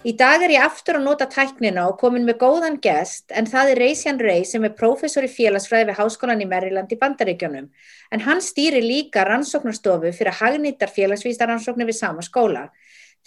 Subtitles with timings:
[0.00, 3.72] Í dag er ég aftur að nota tæknina og komin með góðan gest en það
[3.72, 7.66] er Reysjan Rey sem er prófessor í félagsfræði við Háskólan í Maryland í Bandaríkjónum.
[8.08, 12.70] En hann stýri líka rannsóknarstofu fyrir hagnýttar félagsvístarrannsóknir við sama skóla.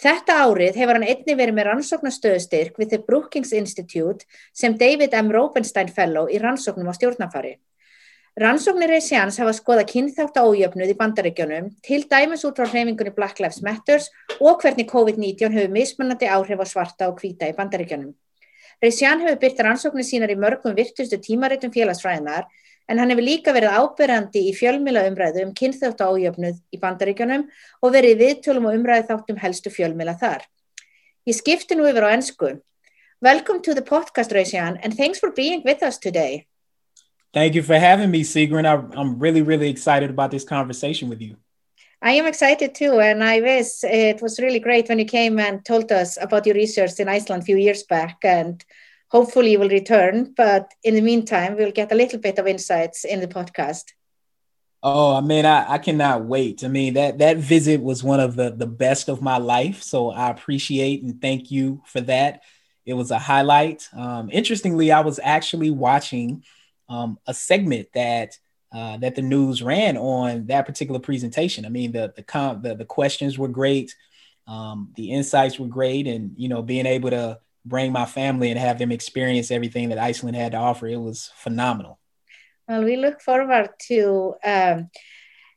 [0.02, 5.30] Þetta árið hefur hann einni verið með rannsóknarstöðustyrk við The Brookings Institute sem David M.
[5.30, 7.54] Robenstein Fellow í rannsóknum á stjórnafari.
[8.34, 13.60] Rannsóknir Reysjans hafa skoða kynþátt ájöfnuð í bandaríkjónum til dæmis út frá hreyfingunni Black Lives
[13.62, 14.08] Matters
[14.40, 18.08] og hvernig COVID-19 hefur mismunandi áhrif á svarta og hvita í bandaríkjónum.
[18.82, 22.48] Reysjan hefur byrkt rannsóknir sínar í mörgum virtustu tímaritum félagsfræðinar
[22.90, 27.44] en hann hefur líka verið ábyrrandi í fjölmila umræðu um kynþátt ájöfnuð í bandaríkjónum
[27.86, 30.42] og verið viðtölum og umræðu þáttum helstu fjölmila þar.
[31.22, 32.50] Ég skipti nú yfir á ennsku.
[33.22, 36.48] Welcome to the podcast Reysjan and thanks for being with us today.
[37.34, 38.64] Thank you for having me, Sigrid.
[38.64, 41.36] I, I'm really, really excited about this conversation with you.
[42.00, 45.64] I am excited too, and I wish it was really great when you came and
[45.64, 48.64] told us about your research in Iceland a few years back, and
[49.08, 50.32] hopefully you will return.
[50.36, 53.84] But in the meantime, we'll get a little bit of insights in the podcast.
[54.84, 56.62] Oh, I mean, I, I cannot wait.
[56.62, 60.10] I mean, that that visit was one of the the best of my life, so
[60.10, 62.42] I appreciate and thank you for that.
[62.86, 63.88] It was a highlight.
[63.92, 66.44] Um, interestingly, I was actually watching
[66.94, 68.38] um, a segment that
[68.72, 71.64] uh, that the news ran on that particular presentation.
[71.64, 73.94] I mean, the the com- the, the questions were great,
[74.46, 78.58] um, the insights were great, and you know, being able to bring my family and
[78.58, 81.98] have them experience everything that Iceland had to offer, it was phenomenal.
[82.68, 84.90] Well, we look forward to um,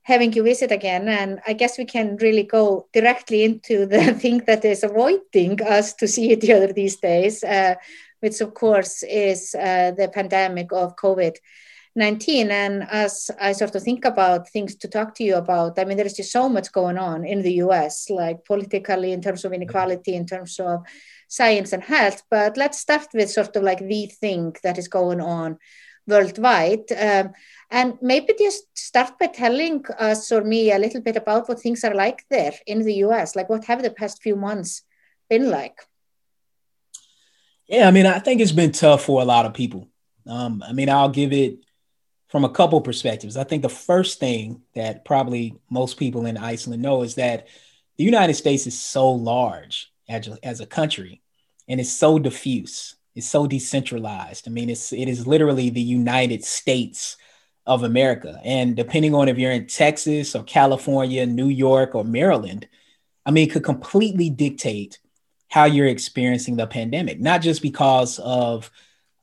[0.03, 4.39] having you visit again, and I guess we can really go directly into the thing
[4.48, 7.43] that is avoiding us to see each other these days.
[7.43, 7.75] Uh,
[8.20, 11.36] which of course is uh, the pandemic of COVID
[11.98, 12.52] 19.
[12.52, 15.98] And as I sort of think about things to talk to you about, I mean,
[15.98, 20.14] there's just so much going on in the US, like politically, in terms of inequality,
[20.14, 20.86] in terms of
[21.28, 22.22] science and health.
[22.30, 25.58] But let's start with sort of like the thing that is going on
[26.05, 26.92] worldwide.
[26.92, 27.34] Um,
[27.72, 31.84] and maybe just start by telling us or me a little bit about what things
[31.84, 33.36] are like there in the US.
[33.36, 34.84] Like, what have the past few months
[35.32, 35.82] been like?
[37.67, 39.89] Yeah, I mean, I think it's been tough for a lot of people.
[40.26, 41.60] Um, I mean, I'll give it
[42.30, 43.38] from a couple perspectives.
[43.38, 47.48] I think the first thing that probably most people in Iceland know is that
[47.98, 51.22] the United States is so large as a, as a country
[51.67, 52.95] and it's so diffuse.
[53.16, 54.48] It's so decentralized.
[54.48, 57.17] I mean, it's it is literally the United States
[57.66, 58.39] of America.
[58.44, 62.67] And depending on if you're in Texas or California, New York or Maryland,
[63.26, 64.99] I mean, it could completely dictate
[65.49, 68.69] how you're experiencing the pandemic, not just because of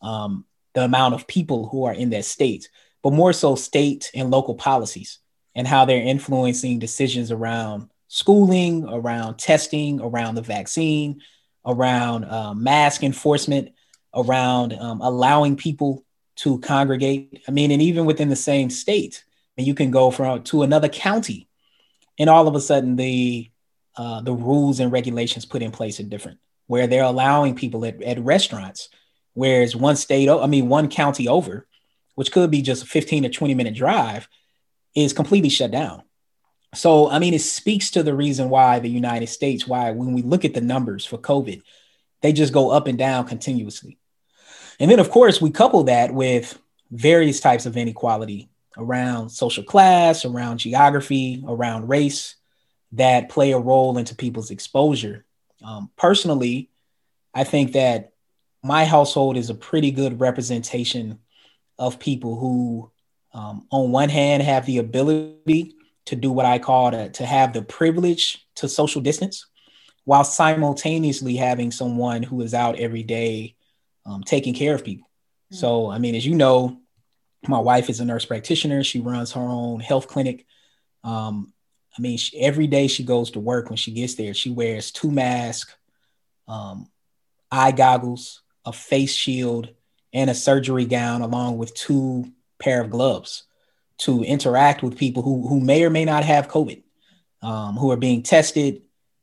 [0.03, 2.69] um, the amount of people who are in that state,
[3.03, 5.19] but more so state and local policies
[5.55, 11.21] and how they're influencing decisions around schooling, around testing, around the vaccine,
[11.67, 13.71] around uh, mask enforcement,
[14.15, 16.05] around um, allowing people
[16.37, 17.43] to congregate.
[17.47, 19.25] I mean, and even within the same state,
[19.57, 21.49] you can go from to another county,
[22.19, 23.51] and all of a sudden the
[23.97, 28.03] uh, the rules and regulations put in place are different, where they're allowing people at,
[28.03, 28.89] at restaurants,
[29.35, 31.67] whereas one state, I mean, one county over,
[32.15, 34.29] which could be just a 15 or 20 minute drive,
[34.95, 36.03] is completely shut down.
[36.75, 40.23] So, I mean, it speaks to the reason why the United States, why when we
[40.23, 41.63] look at the numbers for COVID,
[42.23, 43.99] they just go up and down continuously.
[44.81, 46.59] And then, of course, we couple that with
[46.91, 52.35] various types of inequality around social class, around geography, around race,
[52.97, 55.25] that play a role into people's exposure.
[55.63, 56.71] Um, personally,
[57.33, 58.13] I think that
[58.63, 61.19] my household is a pretty good representation
[61.79, 62.91] of people who,
[63.33, 65.75] um, on one hand, have the ability
[66.07, 69.47] to do what I call to, to have the privilege to social distance,
[70.05, 73.57] while simultaneously having someone who is out every day
[74.07, 75.07] um, taking care of people.
[75.07, 75.57] Mm-hmm.
[75.57, 76.79] So, I mean, as you know,
[77.49, 78.85] my wife is a nurse practitioner.
[78.85, 80.47] She runs her own health clinic.
[81.03, 81.54] Um,
[81.97, 83.71] I mean, she, every day she goes to work.
[83.71, 85.75] When she gets there, she wears two masks,
[86.49, 86.89] um,
[87.51, 89.69] eye goggles, a face shield,
[90.13, 93.45] and a surgery gown, along with two pair of gloves
[93.99, 96.83] to interact with people who who may or may not have COVID,
[97.43, 98.83] um, who are being tested,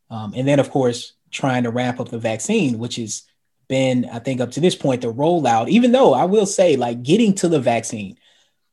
[0.10, 3.24] um, and then of course trying to ramp up the vaccine, which has
[3.68, 7.04] been, I think, up to this point, the rollout, even though I will say, like
[7.04, 8.18] getting to the vaccine,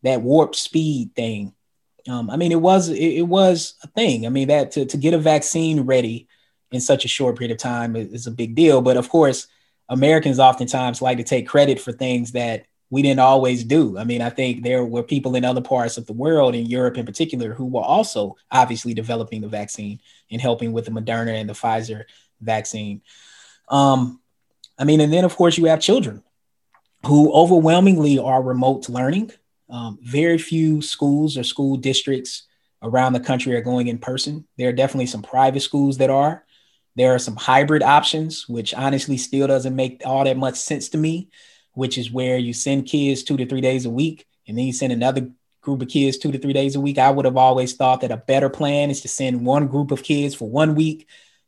[0.03, 1.55] that warp speed thing.
[2.09, 4.27] Um, I mean, it was it, it, was a thing.
[4.27, 6.29] I mean, that to, to get a vaccine ready
[6.71, 8.81] in such a short period of time is, is a big deal.
[8.81, 9.47] But of course,
[9.89, 13.99] Americans oftentimes like to take credit for things that we didn't always do.
[13.99, 16.97] I mean, I think there were people in other parts of the world, in Europe
[16.97, 20.01] in particular, who were also obviously developing the vaccine
[20.31, 22.05] and helping with the Moderna and the Pfizer
[22.41, 23.03] vaccine.
[23.69, 24.21] Um,
[24.79, 26.23] I mean, and then of course you have children
[27.07, 29.33] who overwhelmingly are remote learning.
[29.71, 32.45] Um, very few schools or school districts
[32.83, 34.47] around the country are going in person.
[34.57, 36.45] There are definitely some private schools that are.
[36.97, 40.99] There are some hybrid options, which honestly still doesn't make all that much sense to
[40.99, 41.29] me
[41.79, 44.73] which is where you send kids two to three days a week, and then you
[44.73, 45.31] send another
[45.61, 46.99] group of kids two to three days a week.
[46.99, 50.03] I would have always thought that a better plan is to send one group of
[50.03, 51.07] kids for one week,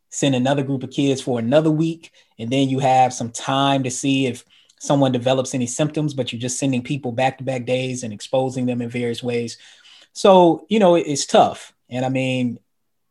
[0.09, 3.91] send another group of kids for another week, and then you have some time to
[3.91, 4.45] see if
[4.81, 8.67] someone develops any symptoms, but you're just sending people back to back days and exposing
[8.67, 9.59] them in various ways.
[10.15, 11.73] So, you know, it's tough.
[11.89, 12.59] And I mean,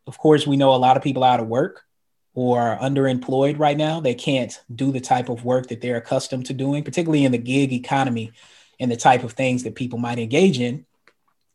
[0.07, 1.85] of course, we know a lot of people out of work
[2.33, 3.99] or are underemployed right now.
[3.99, 7.37] They can't do the type of work that they're accustomed to doing, particularly in the
[7.37, 8.31] gig economy
[8.79, 10.85] and the type of things that people might engage in.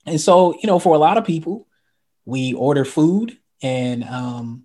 [0.07, 1.67] And so, you know, for a lot of people,
[2.25, 4.65] we order food and um,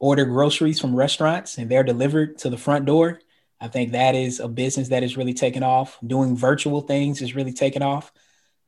[0.00, 3.20] order groceries from restaurants and they're delivered to the front door.
[3.60, 5.98] I think that is a business that is really taken off.
[6.06, 8.12] Doing virtual things is really taken off.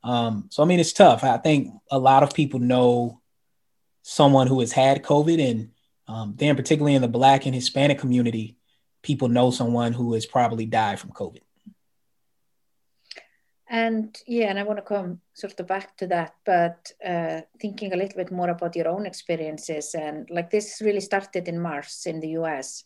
[0.03, 1.23] Um, so, I mean, it's tough.
[1.23, 3.21] I think a lot of people know
[4.01, 5.69] someone who has had COVID and
[6.07, 8.57] um, then, particularly in the Black and Hispanic community,
[9.01, 11.41] people know someone who has probably died from COVID.
[13.69, 17.93] And yeah, and I want to come sort of back to that, but uh, thinking
[17.93, 19.95] a little bit more about your own experiences.
[19.95, 22.83] And like this really started in March in the US.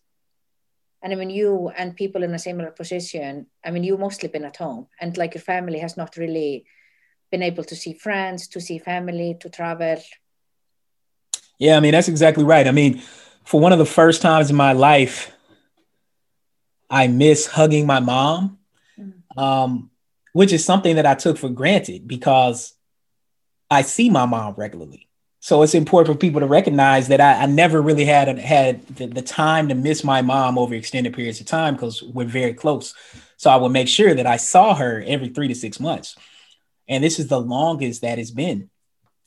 [1.03, 4.45] And I mean, you and people in a similar position, I mean, you mostly been
[4.45, 6.65] at home and like your family has not really
[7.31, 9.97] been able to see friends, to see family, to travel.
[11.59, 12.67] Yeah, I mean, that's exactly right.
[12.67, 13.01] I mean,
[13.43, 15.31] for one of the first times in my life,
[16.89, 18.59] I miss hugging my mom,
[18.99, 19.13] mm.
[19.37, 19.91] um,
[20.33, 22.73] which is something that I took for granted because
[23.69, 25.09] I see my mom regularly.
[25.45, 29.05] So it's important for people to recognize that I, I never really had had the,
[29.05, 32.95] the, time to miss my mom over extended periods of time because we're very close.
[33.37, 36.15] So I would make sure that I saw her every three to six months,
[36.87, 38.71] and this is the longest that it's been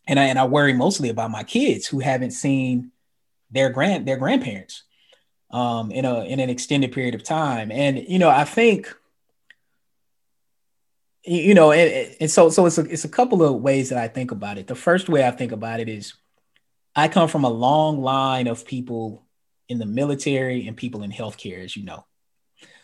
[0.08, 2.90] and I and I worry mostly about my kids who haven't seen
[3.52, 4.82] their grand their grandparents
[5.52, 7.70] um, in a in an extended period of time.
[7.70, 8.92] And you know, I think
[11.24, 14.08] you know, and, and so so it's a it's a couple of ways that I
[14.08, 14.66] think about it.
[14.66, 16.14] The first way I think about it is
[16.94, 19.26] I come from a long line of people
[19.68, 22.06] in the military and people in healthcare, as you know.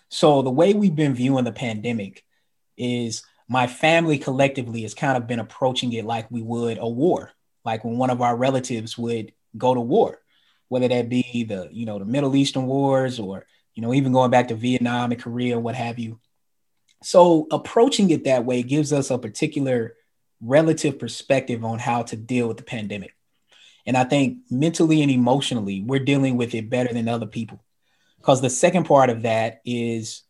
[0.08, 2.24] So the way we've been viewing the pandemic
[2.76, 7.32] is my family collectively has kind of been approaching it like we would a war,
[7.64, 10.20] like when one of our relatives would go to war,
[10.68, 14.30] whether that be the, you know, the Middle Eastern wars or, you know, even going
[14.30, 16.20] back to Vietnam and Korea, what have you.
[17.04, 19.94] So approaching it that way gives us a particular
[20.40, 23.14] relative perspective on how to deal with the pandemic.
[23.86, 27.62] And I think mentally and emotionally, we're dealing with it better than other people.
[28.16, 30.22] Because the second part of that is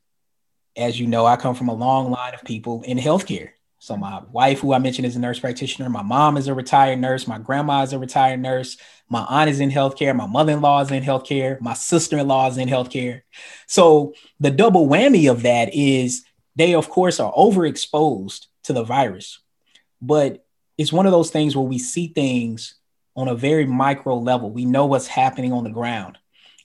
[0.77, 3.51] as you know, I come from a long line of people in healthcare.
[3.79, 6.99] So my wife, who I mentioned is a nurse practitioner, my mom is a retired
[6.99, 10.91] nurse, my grandma is a retired nurse, my aunt is in healthcare, my mother-in-law is
[10.91, 13.23] in healthcare, my sister-in-law is in healthcare.
[13.67, 16.25] So the double whammy of that is
[16.57, 19.41] they, of course, are overexposed to the virus.
[20.01, 20.45] But
[20.79, 22.75] it's one of those things where we see things
[23.17, 24.51] on a very micro level.
[24.51, 26.19] We know what's happening on the ground,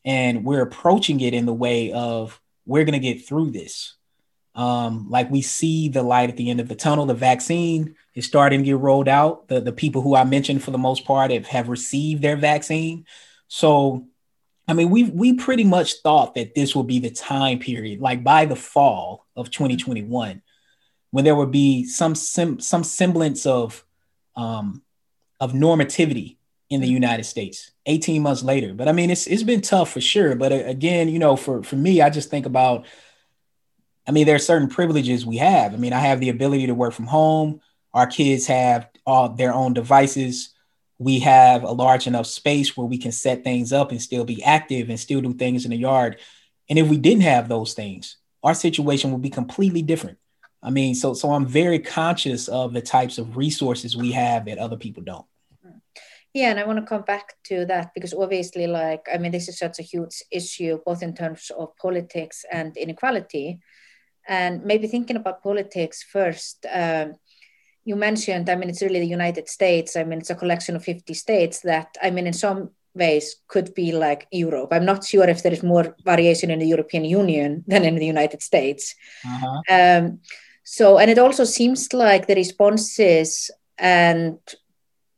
[0.04, 3.96] and we're approaching it in the way of we're going to get through this
[4.60, 7.06] um, like we see the light at the end of the tunnel.
[7.06, 9.48] The vaccine is starting to get rolled out.
[9.48, 13.06] The, the people who I mentioned for the most part have, have received their vaccine.
[13.48, 14.08] So,
[14.70, 18.24] I mean, we we pretty much thought that this would be the time period, like
[18.24, 20.44] by the fall of 2021,
[21.10, 23.84] when there would be some sim, some semblance of
[24.36, 24.84] um,
[25.40, 26.38] of normativity
[26.70, 28.76] in the United States 18 months later.
[28.76, 30.36] But I mean, it's it's been tough for sure.
[30.36, 32.86] But uh, again, you know, for for me, I just think about
[34.08, 35.74] I mean, there are certain privileges we have.
[35.74, 37.62] I mean, I have the ability to work from home.
[37.94, 40.54] Our kids have all their own devices.
[41.00, 44.44] We have a large enough space where we can set things up and still be
[44.44, 46.20] active and still do things in the yard.
[46.70, 50.18] And if we didn't have those things, our situation would be completely different.
[50.62, 54.58] I mean, so so I'm very conscious of the types of resources we have that
[54.58, 55.26] other people don't.
[56.34, 59.50] Yeah, and I want to come back to that because obviously, like, I mean, this
[59.50, 63.60] is such a huge issue, both in terms of politics and inequality.
[64.28, 67.16] And maybe thinking about politics first, um,
[67.90, 69.96] you mentioned, I mean, it's really the United States.
[69.96, 73.74] I mean, it's a collection of 50 states that, I mean, in some ways could
[73.74, 74.70] be like Europe.
[74.72, 78.06] I'm not sure if there is more variation in the European Union than in the
[78.06, 78.94] United States.
[79.26, 79.62] Uh-huh.
[79.76, 80.20] Um,
[80.64, 84.38] so, and it also seems like the responses and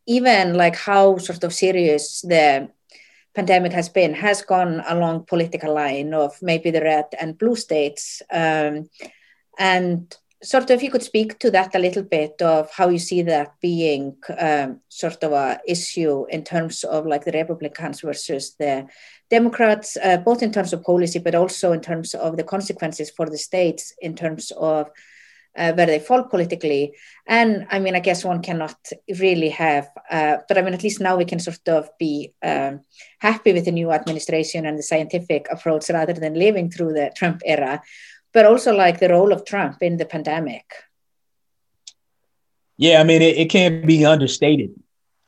[0.08, 2.70] even like how sort of serious the
[3.36, 8.22] pandemic has been has gone along political line of maybe the red and blue states
[8.32, 8.90] um,
[9.60, 12.98] and sort of if you could speak to that a little bit of how you
[12.98, 18.55] see that being um, sort of a issue in terms of like the republicans versus
[18.57, 18.88] the
[19.29, 23.27] democrats uh, both in terms of policy but also in terms of the consequences for
[23.27, 24.89] the states in terms of
[25.57, 26.93] uh, where they fall politically.
[27.27, 28.75] And I mean, I guess one cannot
[29.19, 32.81] really have, uh, but I mean, at least now we can sort of be um,
[33.19, 37.41] happy with the new administration and the scientific approach rather than living through the Trump
[37.45, 37.81] era,
[38.34, 40.66] but also like the role of Trump in the pandemic.
[42.78, 44.74] Yeah, I mean, it, it can't be understated.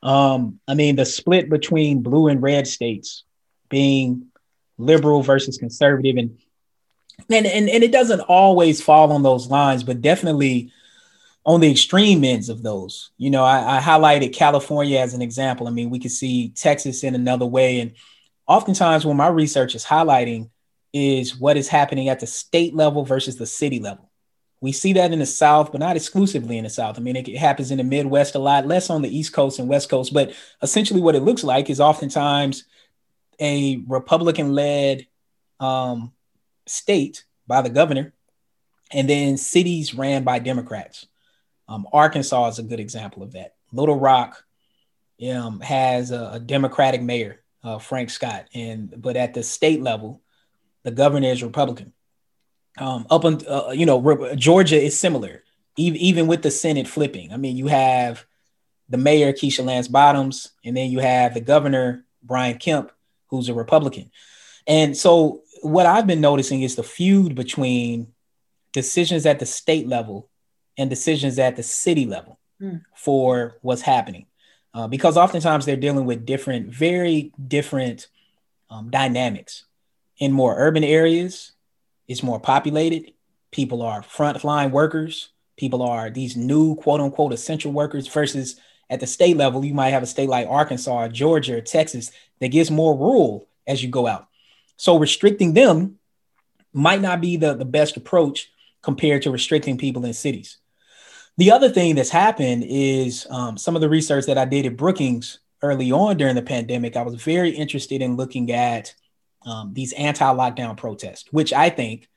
[0.02, 3.24] Um, I mean, the split between blue and red states
[3.68, 4.26] being
[4.76, 6.38] liberal versus conservative and
[7.30, 10.72] and, and and it doesn't always fall on those lines, but definitely
[11.46, 13.10] on the extreme ends of those.
[13.18, 15.68] You know, I, I highlighted California as an example.
[15.68, 17.92] I mean, we could see Texas in another way, and
[18.46, 20.50] oftentimes when my research is highlighting
[20.94, 24.08] is what is happening at the state level versus the city level.
[24.60, 26.96] We see that in the South, but not exclusively in the South.
[26.96, 29.68] I mean, it happens in the Midwest a lot, less on the East Coast and
[29.68, 30.14] West Coast.
[30.14, 30.32] But
[30.62, 32.64] essentially, what it looks like is oftentimes
[33.40, 35.06] a Republican led
[35.60, 36.12] um,
[36.66, 38.14] state by the governor,
[38.92, 41.06] and then cities ran by Democrats.
[41.68, 43.54] Um, Arkansas is a good example of that.
[43.72, 44.44] Little Rock
[45.28, 50.22] um, has a, a, Democratic mayor, uh, Frank Scott, and but at the state level,
[50.84, 51.92] the governor is Republican.
[52.78, 55.42] Um, up on uh, you know Re- Georgia is similar,
[55.76, 57.32] even even with the Senate flipping.
[57.32, 58.24] I mean, you have
[58.88, 62.90] the mayor Keisha Lance Bottoms, and then you have the governor Brian Kemp,
[63.28, 64.10] who's a Republican.
[64.66, 68.08] And so what I've been noticing is the feud between
[68.72, 70.28] decisions at the state level
[70.76, 72.82] and decisions at the city level mm.
[72.94, 74.26] for what's happening.
[74.72, 78.08] Uh, because oftentimes they're dealing with different, very different
[78.70, 79.66] um, dynamics.
[80.24, 81.52] In more urban areas,
[82.08, 83.12] it's more populated.
[83.50, 85.28] People are frontline workers.
[85.58, 89.90] People are these new quote unquote essential workers versus at the state level, you might
[89.90, 94.06] have a state like Arkansas, Georgia, or Texas that gets more rural as you go
[94.06, 94.26] out.
[94.78, 95.98] So restricting them
[96.72, 98.50] might not be the, the best approach
[98.80, 100.56] compared to restricting people in cities.
[101.36, 104.78] The other thing that's happened is um, some of the research that I did at
[104.78, 106.96] Brookings early on during the pandemic.
[106.96, 108.94] I was very interested in looking at
[109.44, 112.08] um, these anti lockdown protests, which I think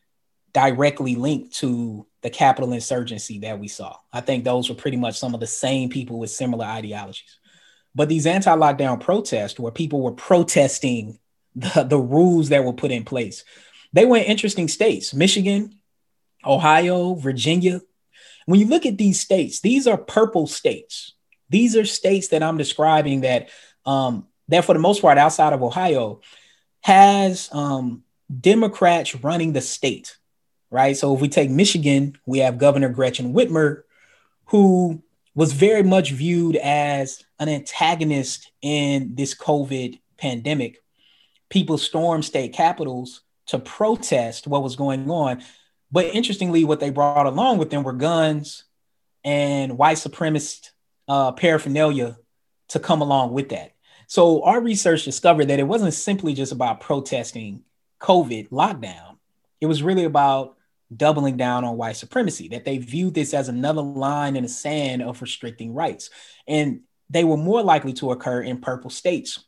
[0.54, 3.96] directly linked to the Capitol insurgency that we saw.
[4.12, 7.38] I think those were pretty much some of the same people with similar ideologies.
[7.94, 11.20] But these anti lockdown protests, where people were protesting
[11.58, 13.44] the, the rules that were put in place.
[13.94, 15.80] They were in interesting states Michigan,
[16.46, 17.82] Ohio, Virginia.
[18.46, 21.14] When you look at these states, these are purple states.
[21.50, 23.50] These are states that I'm describing that,
[23.86, 26.22] um, that for the most part, outside of Ohio,
[26.88, 28.02] has um,
[28.40, 30.16] Democrats running the state,
[30.72, 30.96] right?
[30.96, 33.84] So if we take Michigan, we have Governor Gretchen Whitmer,
[34.46, 35.04] who
[35.36, 40.82] was very much viewed as an antagonist in this COVID pandemic
[41.50, 45.44] people stormed state capitals to protest what was going on.
[45.92, 48.64] But interestingly, what they brought along with them were guns
[49.26, 50.70] and white supremacist
[51.10, 52.18] uh, paraphernalia
[52.70, 53.74] to come along with that.
[54.08, 57.64] So our research discovered that it wasn't simply just about protesting
[58.02, 59.18] COVID lockdown.
[59.62, 60.56] It was really about
[60.96, 65.02] doubling down on white supremacy, that they viewed this as another line in the sand
[65.02, 66.10] of restricting rights.
[66.48, 69.44] And they were more likely to occur in purple states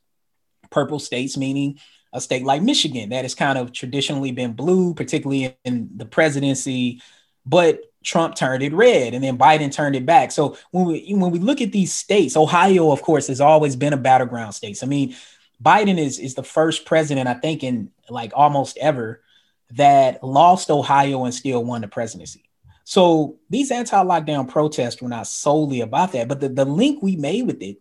[0.70, 1.80] purple states, meaning
[2.14, 7.02] a state like Michigan that has kind of traditionally been blue, particularly in the presidency,
[7.46, 10.32] but Trump turned it red and then Biden turned it back.
[10.32, 13.94] So when we when we look at these states, Ohio, of course, has always been
[13.94, 14.80] a battleground state.
[14.82, 15.16] I mean,
[15.62, 19.22] Biden is is the first president, I think, in like almost ever
[19.72, 22.44] that lost Ohio and still won the presidency.
[22.86, 27.46] So these anti-lockdown protests were not solely about that, but the, the link we made
[27.46, 27.80] with it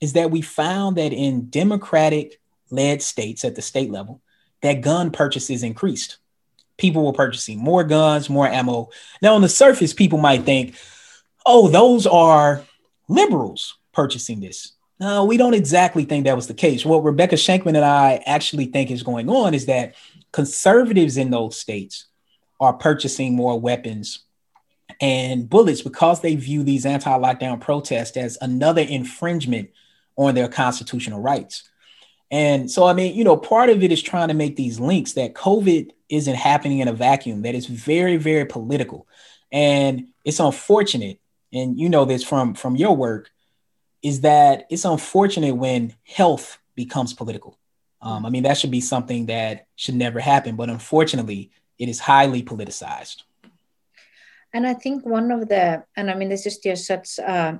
[0.00, 4.22] is that we found that in Democratic led states at the state level,
[4.62, 6.16] that gun purchases increased.
[6.78, 8.88] People were purchasing more guns, more ammo.
[9.20, 10.76] Now, on the surface, people might think,
[11.44, 12.64] oh, those are
[13.08, 14.72] liberals purchasing this.
[15.00, 16.84] No, we don't exactly think that was the case.
[16.84, 19.94] What Rebecca Shankman and I actually think is going on is that
[20.32, 22.06] conservatives in those states
[22.60, 24.20] are purchasing more weapons
[25.00, 29.70] and bullets because they view these anti-lockdown protests as another infringement
[30.16, 31.68] on their constitutional rights.
[32.30, 35.14] And so, I mean, you know, part of it is trying to make these links
[35.14, 39.06] that COVID isn't happening in a vacuum, that it's very, very political.
[39.50, 41.20] And it's unfortunate,
[41.52, 43.30] and you know this from from your work,
[44.02, 47.58] is that it's unfortunate when health becomes political.
[48.02, 51.98] Um, I mean, that should be something that should never happen, but unfortunately, it is
[51.98, 53.22] highly politicized.
[54.52, 57.58] And I think one of the, and I mean, this is just such a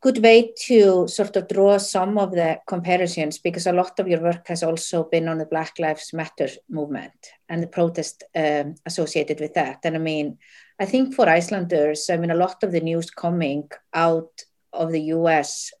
[0.00, 4.20] good way to sort of draw some of the comparisons because a lot of your
[4.20, 9.40] work has also been on the Black Lives Matter movement and the protest um, associated
[9.40, 9.80] with that.
[9.84, 10.38] And I mean,
[10.78, 15.02] I think for Icelanders, I mean, a lot of the news coming out of the
[15.14, 15.72] US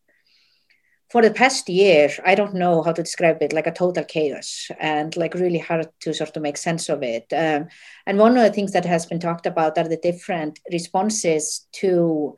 [1.10, 4.70] for the past year, I don't know how to describe it, like a total chaos
[4.78, 7.32] and like really hard to sort of make sense of it.
[7.32, 7.68] Um,
[8.06, 12.36] and one of the things that has been talked about are the different responses to,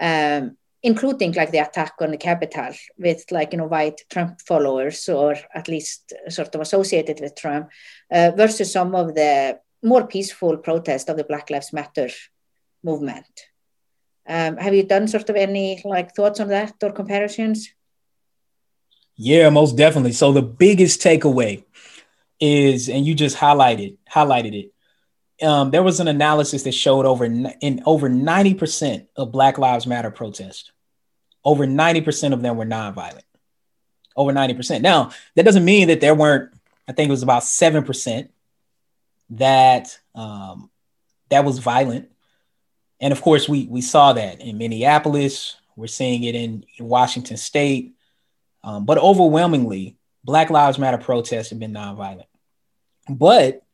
[0.00, 5.08] um, including like the attack on the Capitol with like, you know, white Trump followers
[5.08, 7.70] or at least sort of associated with Trump
[8.10, 12.08] uh, versus some of the more peaceful protest of the Black Lives Matter
[12.82, 13.26] movement.
[14.28, 17.70] Um, have you done sort of any like thoughts on that or comparisons?
[19.16, 20.12] Yeah, most definitely.
[20.12, 21.64] So the biggest takeaway
[22.38, 24.72] is, and you just highlighted highlighted it.
[25.42, 29.86] Um, there was an analysis that showed over in over ninety percent of Black Lives
[29.86, 30.72] Matter protests,
[31.44, 33.22] over ninety percent of them were nonviolent.
[34.16, 34.82] Over ninety percent.
[34.82, 36.52] Now that doesn't mean that there weren't.
[36.88, 38.30] I think it was about seven percent
[39.30, 40.70] that um,
[41.28, 42.10] that was violent,
[42.98, 45.56] and of course we we saw that in Minneapolis.
[45.76, 47.92] We're seeing it in Washington State.
[48.64, 52.24] Um, but overwhelmingly, Black Lives Matter protests have been nonviolent.
[53.10, 53.65] But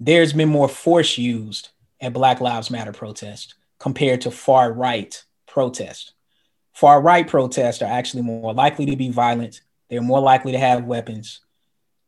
[0.00, 1.68] there's been more force used
[2.00, 6.12] at Black Lives Matter protests compared to far right protests.
[6.72, 9.60] Far right protests are actually more likely to be violent,
[9.90, 11.40] they're more likely to have weapons,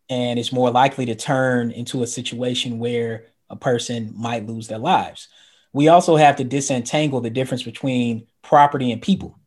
[0.08, 4.78] and it's more likely to turn into a situation where a person might lose their
[4.78, 5.28] lives.
[5.74, 9.38] We also have to disentangle the difference between property and people.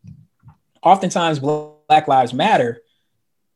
[0.83, 2.83] Oftentimes, Black Lives Matter,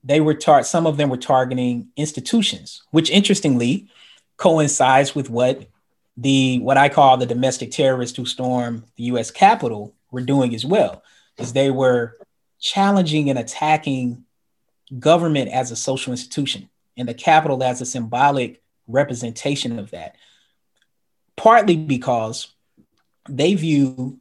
[0.03, 3.89] they were tar- some of them were targeting institutions, which interestingly
[4.39, 5.67] coincides with what
[6.17, 9.29] the what I call the domestic terrorists who stormed the U.S.
[9.29, 11.03] Capitol were doing as well,
[11.37, 12.17] is they were
[12.59, 14.25] challenging and attacking
[14.97, 20.15] government as a social institution and the Capitol as a symbolic representation of that.
[21.37, 22.47] Partly because
[23.29, 24.19] they view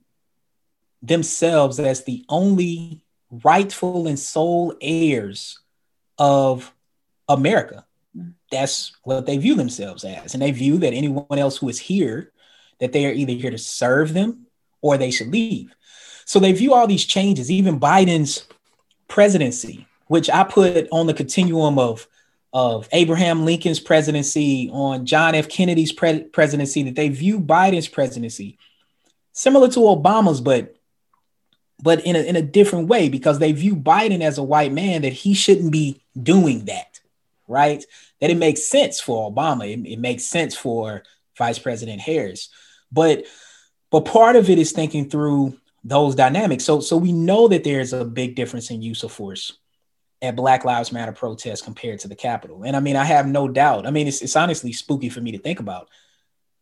[1.03, 5.61] themselves as the only rightful and sole heirs
[6.19, 6.73] of
[7.29, 7.85] America.
[8.51, 10.35] That's what they view themselves as.
[10.35, 12.33] And they view that anyone else who is here,
[12.81, 14.47] that they are either here to serve them
[14.81, 15.75] or they should leave.
[16.25, 18.47] So they view all these changes, even Biden's
[19.09, 22.07] presidency, which I put on the continuum of,
[22.53, 25.49] of Abraham Lincoln's presidency, on John F.
[25.49, 28.59] Kennedy's pre- presidency, that they view Biden's presidency
[29.39, 30.75] similar to Obama's, but
[31.81, 35.03] but in a, in a different way because they view Biden as a white man
[35.03, 36.99] that he shouldn't be doing that,
[37.47, 37.85] right?
[38.21, 41.03] That it makes sense for Obama, it, it makes sense for
[41.37, 42.49] Vice President Harris,
[42.91, 43.25] but
[43.91, 46.65] but part of it is thinking through those dynamics.
[46.65, 49.57] So so we know that there's a big difference in use of force
[50.21, 53.49] at Black Lives Matter protests compared to the Capitol, and I mean I have no
[53.49, 53.87] doubt.
[53.87, 55.89] I mean it's it's honestly spooky for me to think about.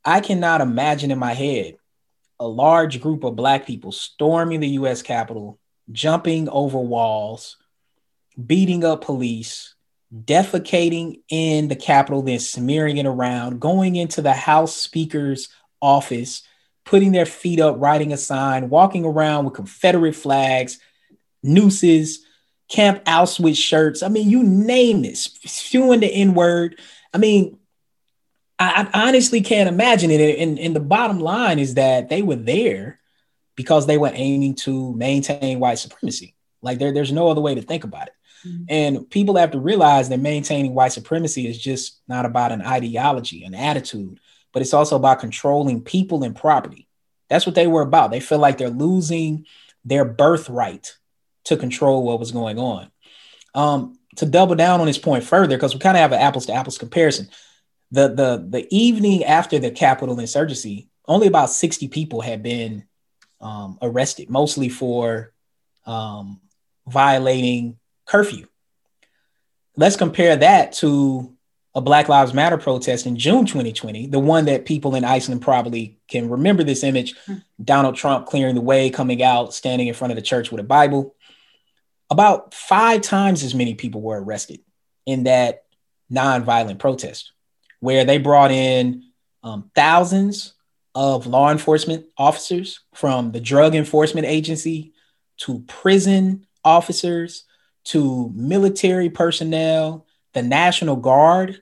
[0.04, 1.76] I cannot imagine in my head
[2.38, 5.58] a large group of black people storming the US Capitol,
[5.90, 7.56] jumping over walls,
[8.44, 9.74] beating up police,
[10.24, 15.48] defecating in the Capitol, then smearing it around, going into the House Speaker's
[15.80, 16.42] office,
[16.84, 20.78] putting their feet up, writing a sign, walking around with Confederate flags,
[21.42, 22.24] nooses,
[22.68, 24.02] Camp Auschwitz shirts.
[24.02, 26.80] I mean, you name this, spewing the N word.
[27.12, 27.58] I mean,
[28.58, 30.38] I, I honestly can't imagine it.
[30.38, 32.98] And, and the bottom line is that they were there
[33.54, 36.34] because they were aiming to maintain white supremacy.
[36.62, 38.14] Like there, there's no other way to think about it.
[38.44, 38.64] Mm-hmm.
[38.68, 43.44] And people have to realize that maintaining white supremacy is just not about an ideology,
[43.44, 44.18] an attitude,
[44.52, 46.88] but it's also about controlling people and property.
[47.28, 48.10] That's what they were about.
[48.10, 49.46] They feel like they're losing
[49.84, 50.96] their birthright
[51.44, 52.90] to control what was going on.
[53.54, 56.46] Um, to double down on this point further, because we kind of have an apples
[56.46, 57.28] to apples comparison
[57.90, 62.84] the the the evening after the Capitol insurgency, only about 60 people had been
[63.40, 65.32] um, arrested, mostly for
[65.84, 66.40] um,
[66.86, 68.46] violating curfew.
[69.76, 71.36] Let's compare that to
[71.74, 75.98] a Black Lives Matter protest in June 2020, the one that people in Iceland probably
[76.08, 77.42] can remember this image mm.
[77.62, 80.64] Donald Trump clearing the way, coming out, standing in front of the church with a
[80.64, 81.14] Bible.
[82.08, 84.60] About five times as many people were arrested
[85.04, 85.64] in that
[86.10, 87.32] nonviolent protest,
[87.80, 89.02] where they brought in
[89.42, 90.54] um, thousands
[90.94, 94.94] of law enforcement officers from the Drug Enforcement Agency
[95.38, 97.44] to prison officers
[97.86, 100.06] to military personnel.
[100.34, 101.60] The National Guard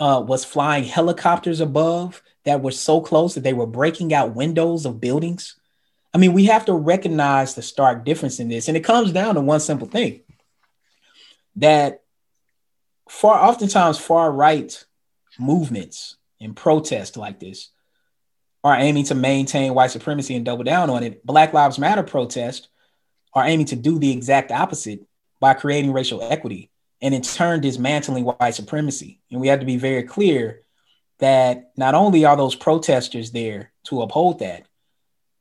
[0.00, 4.86] uh, was flying helicopters above that were so close that they were breaking out windows
[4.86, 5.56] of buildings.
[6.14, 8.68] I mean, we have to recognize the stark difference in this.
[8.68, 10.20] And it comes down to one simple thing
[11.56, 12.02] that
[13.08, 14.84] far oftentimes far right
[15.38, 17.70] movements and protests like this
[18.64, 21.24] are aiming to maintain white supremacy and double down on it.
[21.26, 22.68] Black Lives Matter protests
[23.34, 25.00] are aiming to do the exact opposite
[25.42, 29.20] by creating racial equity and in turn dismantling white supremacy.
[29.32, 30.62] And we have to be very clear
[31.18, 34.66] that not only are those protesters there to uphold that,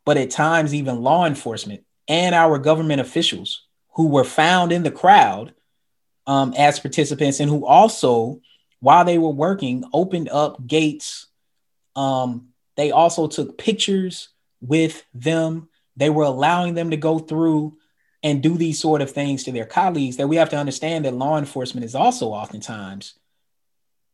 [0.03, 4.89] but at times even law enforcement and our government officials who were found in the
[4.89, 5.53] crowd
[6.25, 8.41] um, as participants and who also,
[8.79, 11.27] while they were working, opened up gates.
[11.95, 14.29] Um, they also took pictures
[14.61, 15.69] with them.
[15.95, 17.77] They were allowing them to go through
[18.23, 21.13] and do these sort of things to their colleagues that we have to understand that
[21.13, 23.15] law enforcement is also oftentimes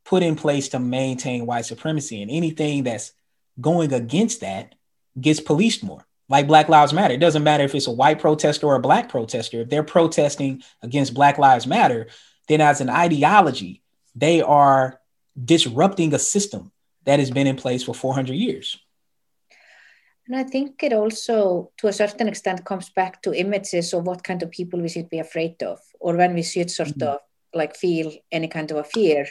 [0.05, 3.11] put in place to maintain white supremacy and anything that's
[3.59, 4.75] going against that
[5.19, 6.05] gets policed more.
[6.29, 9.09] Like black lives matter it doesn't matter if it's a white protester or a black
[9.09, 12.07] protester if they're protesting against black lives matter
[12.49, 13.81] then as an ideology
[14.13, 14.99] they are
[15.41, 16.71] disrupting a system
[17.05, 18.77] that has been in place for 400 years
[20.27, 24.23] and I think it also, to a certain extent, comes back to images of what
[24.23, 27.07] kind of people we should be afraid of, or when we should sort mm-hmm.
[27.07, 27.19] of
[27.53, 29.25] like feel any kind of a fear.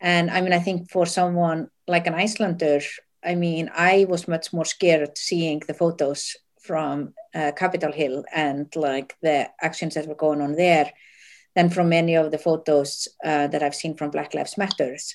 [0.00, 2.80] And I mean, I think for someone like an Icelander,
[3.24, 8.66] I mean, I was much more scared seeing the photos from uh, Capitol Hill and
[8.74, 10.92] like the actions that were going on there
[11.54, 15.14] than from many of the photos uh, that I've seen from Black Lives Matters.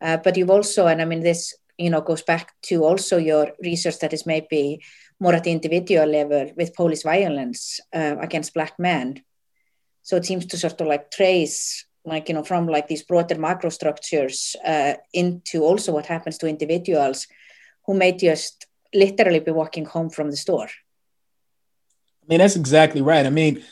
[0.00, 3.52] Uh, but you've also, and I mean, this you know goes back to also your
[3.62, 4.82] research that is maybe
[5.20, 9.22] more at the individual level with police violence uh, against black men.
[10.02, 13.38] So it seems to sort of like trace like you know from like these broader
[13.38, 17.26] macro structures uh, into also what happens to individuals
[17.86, 20.68] who may just literally be walking home from the store.
[22.22, 23.24] I mean that's exactly right.
[23.24, 23.62] I mean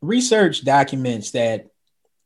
[0.00, 1.68] research documents that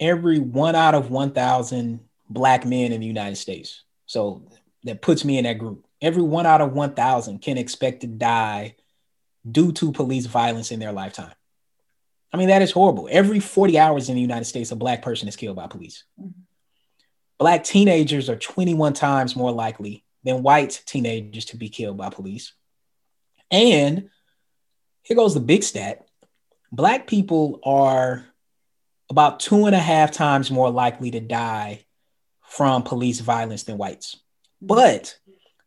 [0.00, 4.48] every one out of 1000 black men in the united states so
[4.84, 5.86] that puts me in that group.
[6.00, 8.76] Every one out of 1,000 can expect to die
[9.50, 11.32] due to police violence in their lifetime.
[12.32, 13.08] I mean, that is horrible.
[13.10, 16.04] Every 40 hours in the United States, a Black person is killed by police.
[16.20, 16.40] Mm-hmm.
[17.38, 22.52] Black teenagers are 21 times more likely than white teenagers to be killed by police.
[23.50, 24.08] And
[25.02, 26.06] here goes the big stat
[26.72, 28.26] Black people are
[29.08, 31.85] about two and a half times more likely to die
[32.46, 34.16] from police violence than whites.
[34.62, 34.66] Mm-hmm.
[34.66, 35.18] But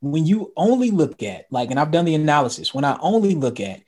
[0.02, 3.60] when you only look at, like, and I've done the analysis, when I only look
[3.60, 3.82] at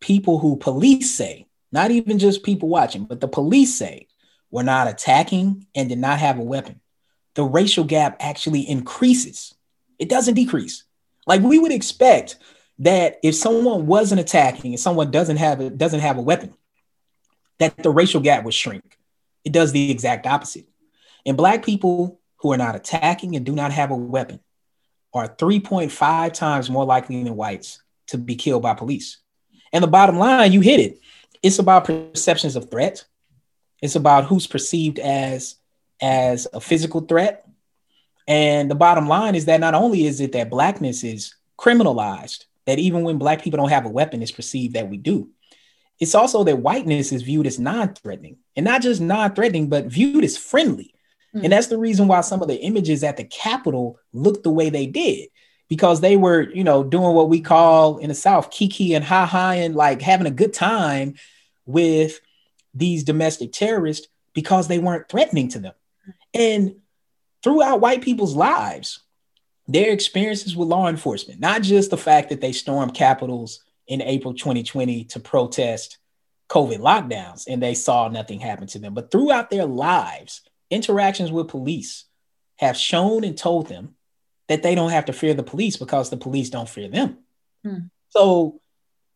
[0.00, 4.08] people who police say, not even just people watching, but the police say
[4.50, 6.80] were not attacking and did not have a weapon,
[7.34, 9.54] the racial gap actually increases.
[9.98, 10.84] It doesn't decrease.
[11.26, 12.36] Like we would expect
[12.80, 16.52] that if someone wasn't attacking and someone doesn't have a, doesn't have a weapon,
[17.58, 18.98] that the racial gap would shrink.
[19.44, 20.66] It does the exact opposite.
[21.24, 24.40] And black people who are not attacking and do not have a weapon
[25.14, 29.18] are 3.5 times more likely than whites to be killed by police.
[29.72, 30.98] And the bottom line, you hit it.
[31.42, 33.04] It's about perceptions of threat.
[33.80, 35.56] It's about who's perceived as
[36.02, 37.46] as a physical threat.
[38.26, 42.78] And the bottom line is that not only is it that blackness is criminalized, that
[42.78, 45.30] even when black people don't have a weapon, it's perceived that we do.
[45.98, 50.36] It's also that whiteness is viewed as non-threatening, and not just non-threatening, but viewed as
[50.36, 50.94] friendly.
[51.34, 51.44] Mm-hmm.
[51.44, 54.70] And that's the reason why some of the images at the Capitol looked the way
[54.70, 55.28] they did
[55.68, 59.24] because they were, you know, doing what we call in the South kiki and ha
[59.24, 61.14] ha and like having a good time
[61.64, 62.20] with
[62.74, 65.74] these domestic terrorists because they weren't threatening to them.
[66.34, 66.76] And
[67.42, 69.00] throughout white people's lives,
[69.68, 74.34] their experiences with law enforcement, not just the fact that they stormed capitals in April
[74.34, 75.98] 2020 to protest
[76.48, 80.42] COVID lockdowns and they saw nothing happen to them, but throughout their lives,
[80.72, 82.04] interactions with police
[82.56, 83.94] have shown and told them
[84.48, 87.18] that they don't have to fear the police because the police don't fear them.
[87.64, 87.78] Hmm.
[88.10, 88.60] So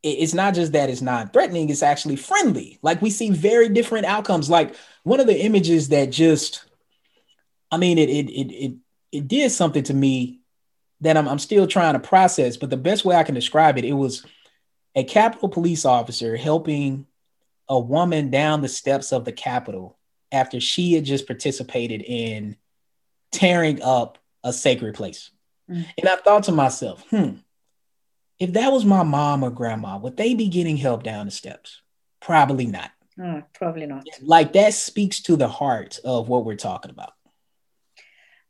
[0.02, 2.78] it's not just that it's not threatening, it's actually friendly.
[2.82, 4.48] Like we see very different outcomes.
[4.48, 6.64] Like one of the images that just,
[7.70, 8.76] I mean, it it it it,
[9.12, 10.40] it did something to me
[11.00, 12.56] that I'm, I'm still trying to process.
[12.56, 14.24] But the best way I can describe it, it was
[14.94, 17.06] a Capitol police officer helping
[17.68, 19.95] a woman down the steps of the Capitol
[20.32, 22.56] after she had just participated in
[23.32, 25.30] tearing up a sacred place.
[25.70, 25.86] Mm.
[25.98, 27.36] And I thought to myself, hmm,
[28.38, 31.80] if that was my mom or grandma, would they be getting help down the steps?
[32.20, 32.90] Probably not.
[33.18, 34.06] Mm, probably not.
[34.20, 37.12] Like that speaks to the heart of what we're talking about.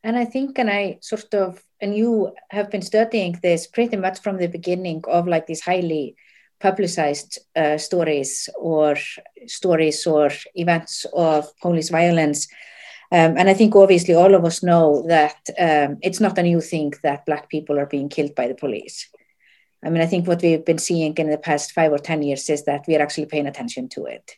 [0.03, 4.21] And I think, and I sort of, and you have been studying this pretty much
[4.21, 6.17] from the beginning of like these highly
[6.61, 8.97] publicized uh, stories or
[9.47, 12.49] stories or events of police violence.
[13.13, 16.61] Um, and I think obviously all of us know that um, it's not a new
[16.61, 19.09] thing that Black people are being killed by the police.
[19.85, 22.51] I mean, I think what we've been seeing in the past five or 10 years
[22.51, 24.37] is that we are actually paying attention to it.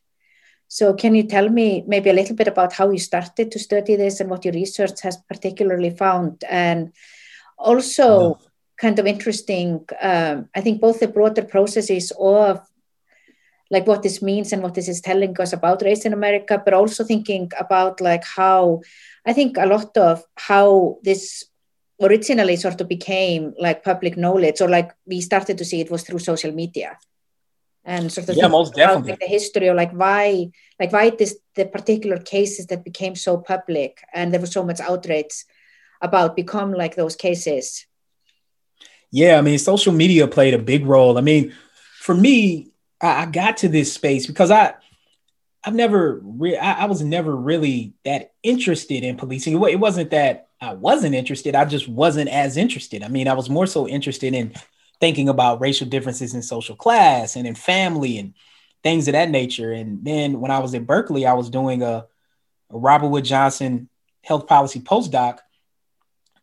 [0.71, 3.97] So, can you tell me maybe a little bit about how you started to study
[3.97, 6.45] this and what your research has particularly found?
[6.47, 6.93] And
[7.57, 8.39] also,
[8.81, 12.61] kind of interesting, um, I think both the broader processes of
[13.71, 16.75] like what this means and what this is telling us about race in America, but
[16.75, 18.81] also thinking about like how
[19.27, 21.45] I think a lot of how this
[22.01, 26.05] originally sort of became like public knowledge or like we started to see it was
[26.05, 26.97] through social media
[27.85, 29.11] and sort of yeah, most definitely.
[29.11, 33.37] Like, the history of like why like why this the particular cases that became so
[33.38, 35.45] public and there was so much outrage
[36.01, 37.88] about become like those cases
[39.11, 41.55] yeah i mean social media played a big role i mean
[41.99, 44.75] for me i, I got to this space because i
[45.64, 50.49] i've never re- I, I was never really that interested in policing it wasn't that
[50.61, 51.55] I wasn't interested.
[51.55, 53.03] I just wasn't as interested.
[53.03, 54.55] I mean, I was more so interested in
[55.01, 58.35] thinking about racial differences in social class and in family and
[58.83, 59.73] things of that nature.
[59.73, 62.07] And then when I was at Berkeley, I was doing a,
[62.71, 63.88] a Robert Wood Johnson
[64.23, 65.38] health policy postdoc,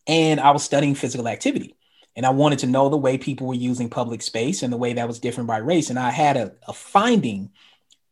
[0.08, 1.75] and I was studying physical activity.
[2.16, 4.94] And I wanted to know the way people were using public space and the way
[4.94, 5.90] that was different by race.
[5.90, 7.52] And I had a, a finding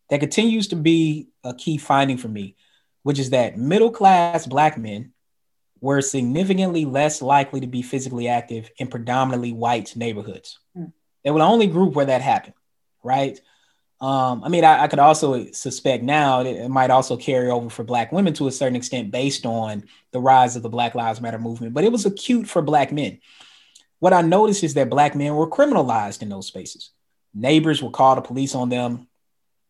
[0.09, 2.55] that continues to be a key finding for me,
[3.03, 5.13] which is that middle class Black men
[5.79, 10.59] were significantly less likely to be physically active in predominantly white neighborhoods.
[10.77, 10.93] Mm.
[11.23, 12.55] They were the only group where that happened,
[13.03, 13.39] right?
[13.99, 17.83] Um, I mean, I, I, could also suspect now it might also carry over for
[17.83, 21.39] Black women to a certain extent based on the rise of the Black Lives Matter
[21.39, 23.19] movement, but it was acute for Black men.
[24.03, 26.89] What I noticed is that Black men were criminalized in those spaces.
[27.33, 29.07] Neighbors would call the police on them,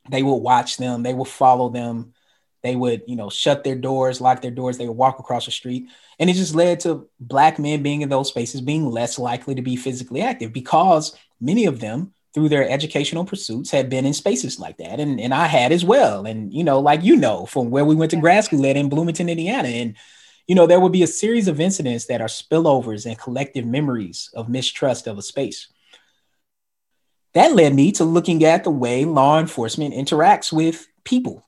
[0.09, 2.15] they would watch them, they would follow them,
[2.63, 4.79] they would, you know, shut their doors, lock their doors.
[4.79, 5.87] They would walk across the street.
[6.17, 9.61] And it just led to black men being in those spaces being less likely to
[9.61, 14.59] be physically active because many of them, through their educational pursuits, had been in spaces
[14.59, 14.99] like that.
[14.99, 16.25] And, and I had as well.
[16.25, 18.89] And, you know, like you know, from where we went to grad school at in
[18.89, 19.67] Bloomington, Indiana.
[19.67, 19.95] And,
[20.47, 24.29] you know, there will be a series of incidents that are spillovers and collective memories
[24.33, 25.67] of mistrust of a space.
[27.33, 31.43] That led me to looking at the way law enforcement interacts with people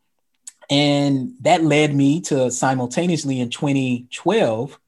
[0.69, 4.79] and that led me to simultaneously in 2012,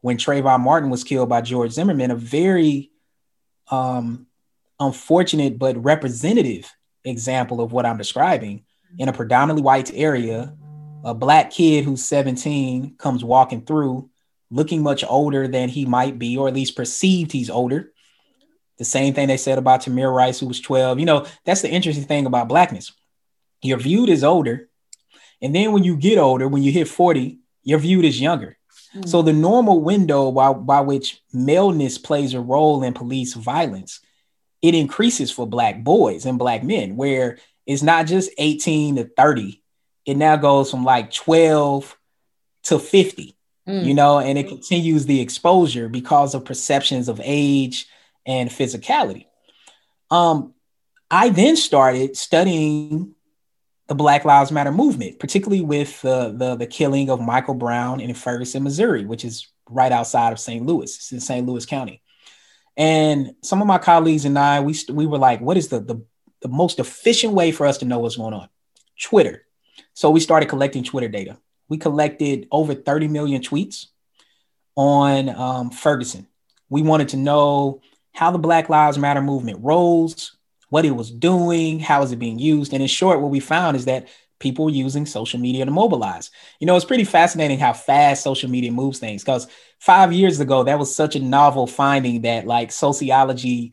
[0.00, 2.90] when Trayvon Martin was killed by George Zimmerman, a very
[3.70, 4.26] um,
[4.78, 6.72] unfortunate but representative
[7.04, 8.64] example of what I'm describing
[8.98, 10.54] in a predominantly white area.
[11.06, 14.10] A black kid who's 17 comes walking through
[14.50, 17.92] looking much older than he might be, or at least perceived he's older.
[18.78, 20.98] The same thing they said about Tamir Rice, who was 12.
[20.98, 22.90] You know, that's the interesting thing about blackness.
[23.62, 24.68] You're viewed as older,
[25.40, 28.58] and then when you get older, when you hit 40, you're viewed as younger.
[28.96, 29.08] Mm-hmm.
[29.08, 34.00] So the normal window by, by which maleness plays a role in police violence,
[34.60, 39.62] it increases for black boys and black men, where it's not just 18 to 30.
[40.06, 41.96] It now goes from like 12
[42.64, 43.36] to 50,
[43.68, 43.84] mm.
[43.84, 47.86] you know, and it continues the exposure because of perceptions of age
[48.24, 49.26] and physicality.
[50.10, 50.54] Um,
[51.10, 53.14] I then started studying
[53.88, 58.12] the Black Lives Matter movement, particularly with uh, the the killing of Michael Brown in
[58.14, 60.64] Ferguson, Missouri, which is right outside of St.
[60.64, 60.94] Louis.
[60.94, 61.46] It's in St.
[61.46, 62.02] Louis County.
[62.76, 66.02] And some of my colleagues and I, we we were like, what is the, the
[66.42, 68.48] the most efficient way for us to know what's going on?
[69.00, 69.45] Twitter.
[69.96, 71.38] So we started collecting Twitter data.
[71.70, 73.86] We collected over 30 million tweets
[74.76, 76.28] on um, Ferguson.
[76.68, 77.80] We wanted to know
[78.12, 80.36] how the Black Lives Matter movement rose,
[80.68, 82.74] what it was doing, how is it being used.
[82.74, 86.30] And in short, what we found is that people using social media to mobilize.
[86.60, 90.64] You know, it's pretty fascinating how fast social media moves things because five years ago,
[90.64, 93.72] that was such a novel finding that like sociology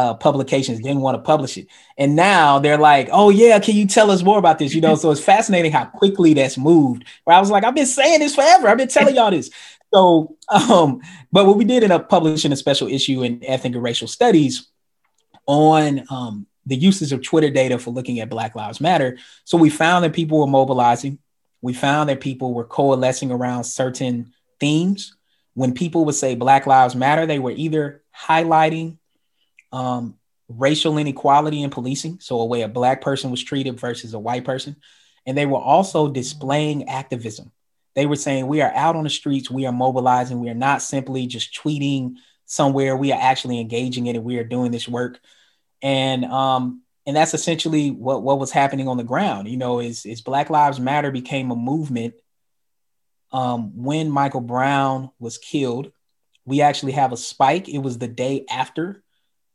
[0.00, 1.66] uh, publications didn't want to publish it.
[1.98, 4.74] And now they're like, oh, yeah, can you tell us more about this?
[4.74, 7.04] You know, so it's fascinating how quickly that's moved.
[7.24, 8.68] Where I was like, I've been saying this forever.
[8.68, 9.50] I've been telling y'all this.
[9.92, 13.82] So, um, but what we did end up publishing a special issue in ethnic and
[13.82, 14.68] racial studies
[15.46, 19.18] on um, the uses of Twitter data for looking at Black Lives Matter.
[19.44, 21.18] So we found that people were mobilizing.
[21.60, 25.14] We found that people were coalescing around certain themes.
[25.54, 28.96] When people would say Black Lives Matter, they were either highlighting
[29.72, 30.16] um,
[30.48, 34.44] racial inequality in policing, so a way a Black person was treated versus a white
[34.44, 34.76] person.
[35.26, 37.52] And they were also displaying activism.
[37.94, 40.82] They were saying, We are out on the streets, we are mobilizing, we are not
[40.82, 42.14] simply just tweeting
[42.46, 45.20] somewhere, we are actually engaging in it, we are doing this work.
[45.82, 49.48] And um, and that's essentially what, what was happening on the ground.
[49.48, 52.14] You know, is, is Black Lives Matter became a movement
[53.32, 55.92] um, when Michael Brown was killed.
[56.44, 57.68] We actually have a spike.
[57.68, 59.02] It was the day after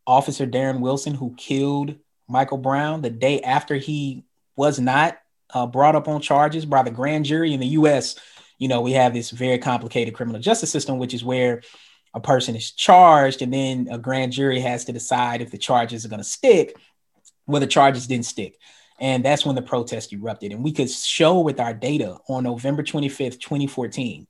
[0.07, 1.95] Officer Darren Wilson, who killed
[2.27, 5.17] Michael Brown, the day after he was not
[5.53, 8.15] uh, brought up on charges by the grand jury in the US.
[8.57, 11.61] You know, we have this very complicated criminal justice system, which is where
[12.13, 16.05] a person is charged and then a grand jury has to decide if the charges
[16.05, 16.75] are going to stick.
[17.45, 18.57] Well, the charges didn't stick.
[18.99, 20.53] And that's when the protest erupted.
[20.53, 24.25] And we could show with our data on November 25th, 2014,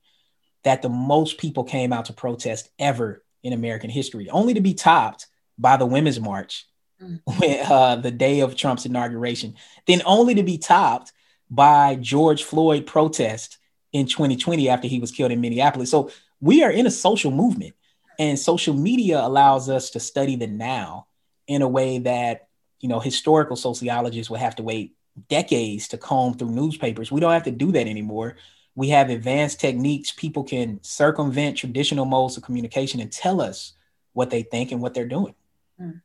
[0.64, 4.74] that the most people came out to protest ever in American history, only to be
[4.74, 6.68] topped by the Women's March
[7.02, 7.20] mm.
[7.70, 9.56] uh, the day of Trump's inauguration,
[9.88, 11.12] then only to be topped
[11.50, 13.58] by George Floyd protest
[13.94, 15.92] in 2020 after he was killed in Minneapolis.
[15.92, 17.76] So we are in a social movement,
[18.18, 21.08] and social media allows us to study the now
[21.48, 22.48] in a way that
[22.86, 24.96] you know, historical sociologists would have to wait
[25.28, 27.12] decades to comb through newspapers.
[27.12, 28.36] We don't have to do that anymore.
[28.76, 30.12] We have advanced techniques.
[30.12, 33.74] People can circumvent traditional modes of communication and tell us
[34.14, 35.34] what they think and what they're doing.
[35.80, 36.02] Mm.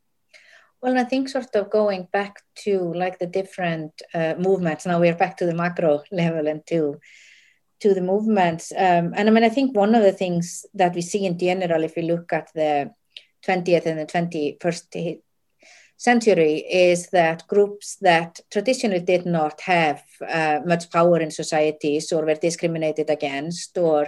[0.82, 4.86] Well, I think sort of going back to like the different uh, movements.
[4.86, 7.00] Now we're back to the macro level and to
[7.80, 8.72] to the movements.
[8.72, 11.82] Um, and I mean, I think one of the things that we see in general,
[11.82, 12.92] if we look at the
[13.46, 15.20] 20th and the 21st
[15.96, 22.24] century is that groups that traditionally did not have uh, much power in societies or
[22.24, 24.06] were discriminated against or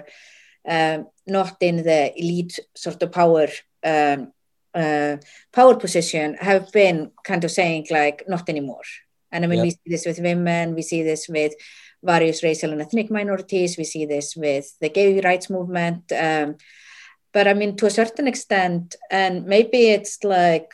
[0.66, 3.48] um, not in the elite sort of power
[3.84, 4.32] um,
[4.74, 5.16] uh,
[5.52, 8.82] power position have been kind of saying like not anymore
[9.30, 9.64] and i mean yep.
[9.64, 11.52] we see this with women we see this with
[12.02, 16.56] various racial and ethnic minorities we see this with the gay rights movement um,
[17.32, 20.72] but i mean to a certain extent and maybe it's like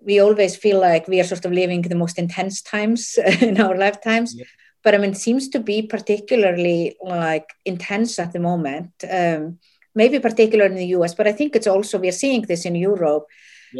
[0.00, 3.76] we always feel like we are sort of living the most intense times in our
[3.76, 4.40] lifetimes.
[4.84, 8.92] But I mean, it seems to be particularly like intense at the moment.
[9.10, 9.58] Um,
[10.00, 13.26] maybe particularly in the US, but I think it's also we're seeing this in Europe,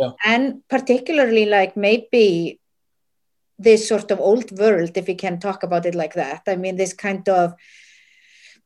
[0.01, 0.13] yeah.
[0.33, 2.61] and particularly like maybe
[3.59, 6.43] this sort of old world, if we can talk about it like that.
[6.47, 7.55] I mean, this kind of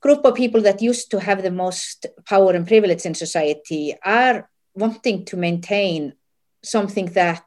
[0.03, 4.51] group of people that used to have the most power and privilege in society are
[4.75, 6.13] wanting to maintain
[6.63, 7.45] something that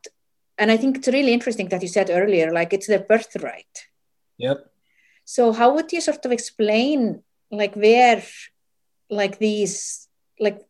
[0.58, 3.76] and i think it's really interesting that you said earlier like it's their birthright
[4.38, 4.60] yep
[5.36, 8.24] so how would you sort of explain like where
[9.10, 10.08] like these
[10.40, 10.62] like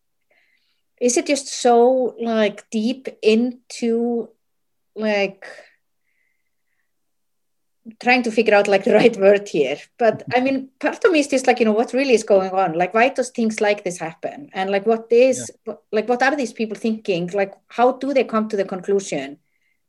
[1.01, 4.29] is it just so like deep into
[4.95, 5.45] like
[8.01, 9.77] trying to figure out like the right word here?
[9.97, 12.51] But i mean part of me is just like you know what really is going
[12.51, 12.73] on?
[12.73, 14.49] Like why does things like this happen?
[14.53, 15.73] And like what is yeah.
[15.91, 17.27] like what are these people thinking?
[17.33, 19.37] Like how do they come to the conclusion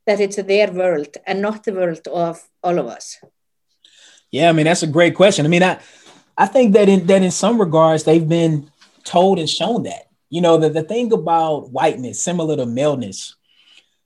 [0.07, 3.19] that it's their world and not the world of all of us?
[4.31, 5.47] Yeah i mean that's a great question.
[5.47, 5.79] I mean i
[6.37, 8.71] i think that in that in some regards they've been
[9.07, 10.03] told and shown that.
[10.29, 13.37] You know the, the thing about whiteness similar to maleness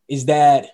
[0.07, 0.69] is that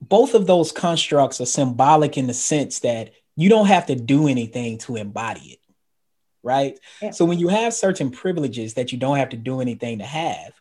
[0.00, 4.26] both of those constructs are symbolic in the sense that you don't have to do
[4.26, 5.58] anything to embody it
[6.42, 6.78] right?
[7.02, 7.10] Yeah.
[7.10, 10.52] so when you have certain privileges that you don't have to do anything to have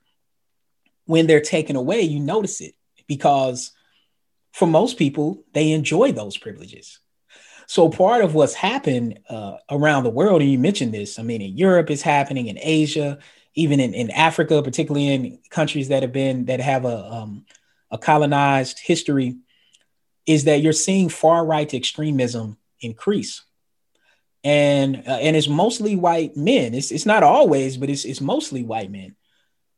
[1.06, 2.76] when they're taken away you notice it
[3.08, 3.72] because
[4.52, 7.00] for most people they enjoy those privileges
[7.68, 11.42] so part of what's happened uh, around the world and you mentioned this i mean
[11.42, 13.18] in europe it's happening in asia
[13.56, 17.46] even in, in africa particularly in countries that have been that have a um,
[17.92, 19.38] a colonized history
[20.26, 23.44] is that you're seeing far right extremism increase.
[24.44, 26.76] And uh, and it's mostly white men.
[26.76, 29.16] It's, it's not always, but it's, it's mostly white men.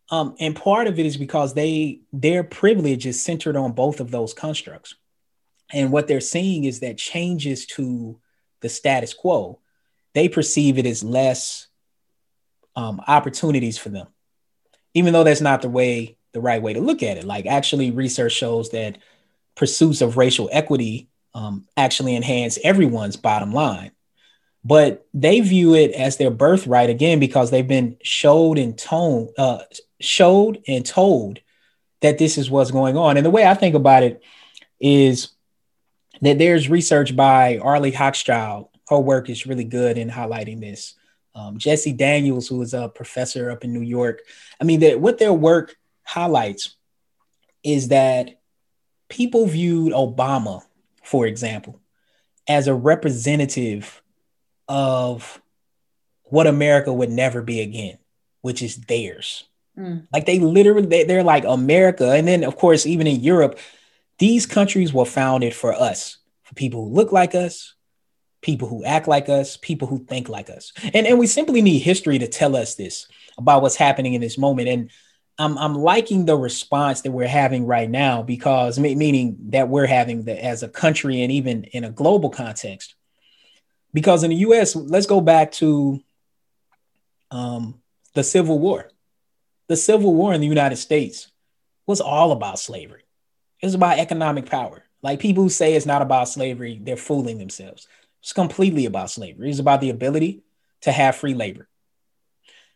[0.10, 4.12] Um, and part of it is because they their privilege is centered on both of
[4.12, 4.96] those constructs.
[5.72, 8.20] And what they're seeing is that changes to
[8.62, 9.60] the status quo,
[10.14, 11.68] they perceive it as less
[12.76, 14.08] um, opportunities for them,
[14.94, 17.24] even though that's not the way the right way to look at it.
[17.24, 18.98] Like actually, research shows that
[19.56, 23.92] pursuits of racial equity um, actually enhance everyone's bottom line.
[24.64, 29.60] But they view it as their birthright again because they've been showed and told, uh,
[30.00, 31.40] showed and told
[32.02, 33.18] that this is what's going on.
[33.18, 34.22] And the way I think about it
[34.80, 35.30] is
[36.22, 38.70] that there's research by Arlie Hochschild.
[38.90, 40.96] Her work is really good in highlighting this.
[41.36, 44.22] Um, Jessie Daniels, who is a professor up in New York,
[44.60, 46.76] I mean, that what their work highlights
[47.64, 48.40] is that
[49.10, 50.64] people viewed Obama,
[51.04, 51.80] for example,
[52.48, 54.02] as a representative
[54.68, 55.42] of
[56.24, 57.98] what America would never be again,
[58.42, 59.44] which is theirs.
[59.78, 60.08] Mm.
[60.12, 62.12] Like they literally, they, they're like America.
[62.12, 63.60] And then, of course, even in Europe,
[64.20, 67.76] these countries were founded for us, for people who look like us,
[68.42, 70.72] people who act like us, people who think like us.
[70.94, 73.08] And, and we simply need history to tell us this
[73.38, 74.70] about what's happening in this moment.
[74.70, 74.90] And
[75.38, 80.24] I'm, I'm liking the response that we're having right now because meaning that we're having
[80.24, 82.96] the, as a country and even in a global context.
[83.94, 86.02] Because in the US, let's go back to
[87.32, 87.80] um,
[88.14, 88.90] the Civil War.
[89.68, 91.30] The Civil War in the United States
[91.86, 93.04] was all about slavery.
[93.62, 94.84] It was about economic power.
[95.02, 97.88] Like people who say it's not about slavery, they're fooling themselves.
[98.22, 99.50] It's completely about slavery.
[99.50, 100.44] It's about the ability
[100.82, 101.68] to have free labor.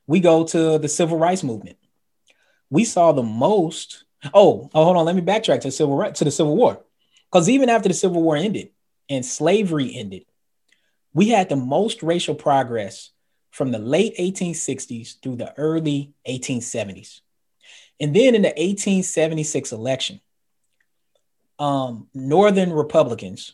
[0.08, 1.78] We go to the civil rights movement.
[2.70, 4.06] We saw the most.
[4.34, 5.06] Oh, oh hold on.
[5.06, 6.84] Let me backtrack to civil right to the Civil War,
[7.30, 8.70] because even after the Civil War ended
[9.10, 10.26] and slavery ended,
[11.14, 13.12] we had the most racial progress
[13.52, 17.22] from the late 1860s through the early 1870s.
[18.00, 20.22] And then in the 1876 election,
[21.62, 23.54] um, Northern Republicans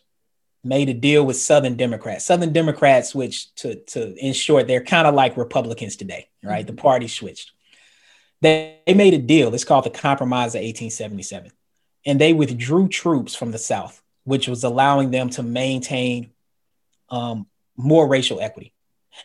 [0.63, 2.25] made a deal with Southern Democrats.
[2.25, 6.65] Southern Democrats, which to, to in short, they're kind of like Republicans today, right?
[6.65, 6.75] Mm-hmm.
[6.75, 7.51] The party switched.
[8.39, 9.53] They, they made a deal.
[9.53, 11.51] It's called the Compromise of 1877.
[12.05, 16.31] And they withdrew troops from the South, which was allowing them to maintain
[17.09, 17.45] um,
[17.75, 18.71] more racial equity.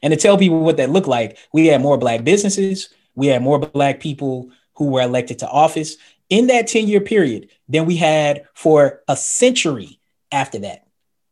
[0.02, 3.42] And to tell people what that looked like, we had more Black businesses, we had
[3.42, 5.96] more Black people who were elected to office,
[6.32, 10.00] in that 10 year period than we had for a century
[10.32, 10.86] after that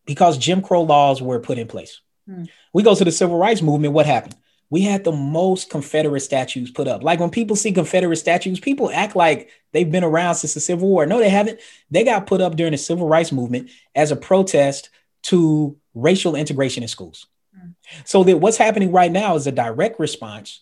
[0.04, 2.02] because Jim Crow laws were put in place.
[2.28, 2.44] Hmm.
[2.74, 3.94] We go to the civil rights movement.
[3.94, 4.36] What happened?
[4.68, 7.02] We had the most Confederate statues put up.
[7.02, 10.86] Like when people see Confederate statues, people act like they've been around since the Civil
[10.86, 11.06] War.
[11.06, 11.60] No, they haven't.
[11.90, 14.90] They got put up during the civil rights movement as a protest
[15.22, 17.26] to racial integration in schools.
[17.58, 17.70] Hmm.
[18.04, 20.60] So that what's happening right now is a direct response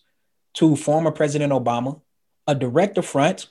[0.53, 1.99] to former President Obama,
[2.47, 3.47] a direct affront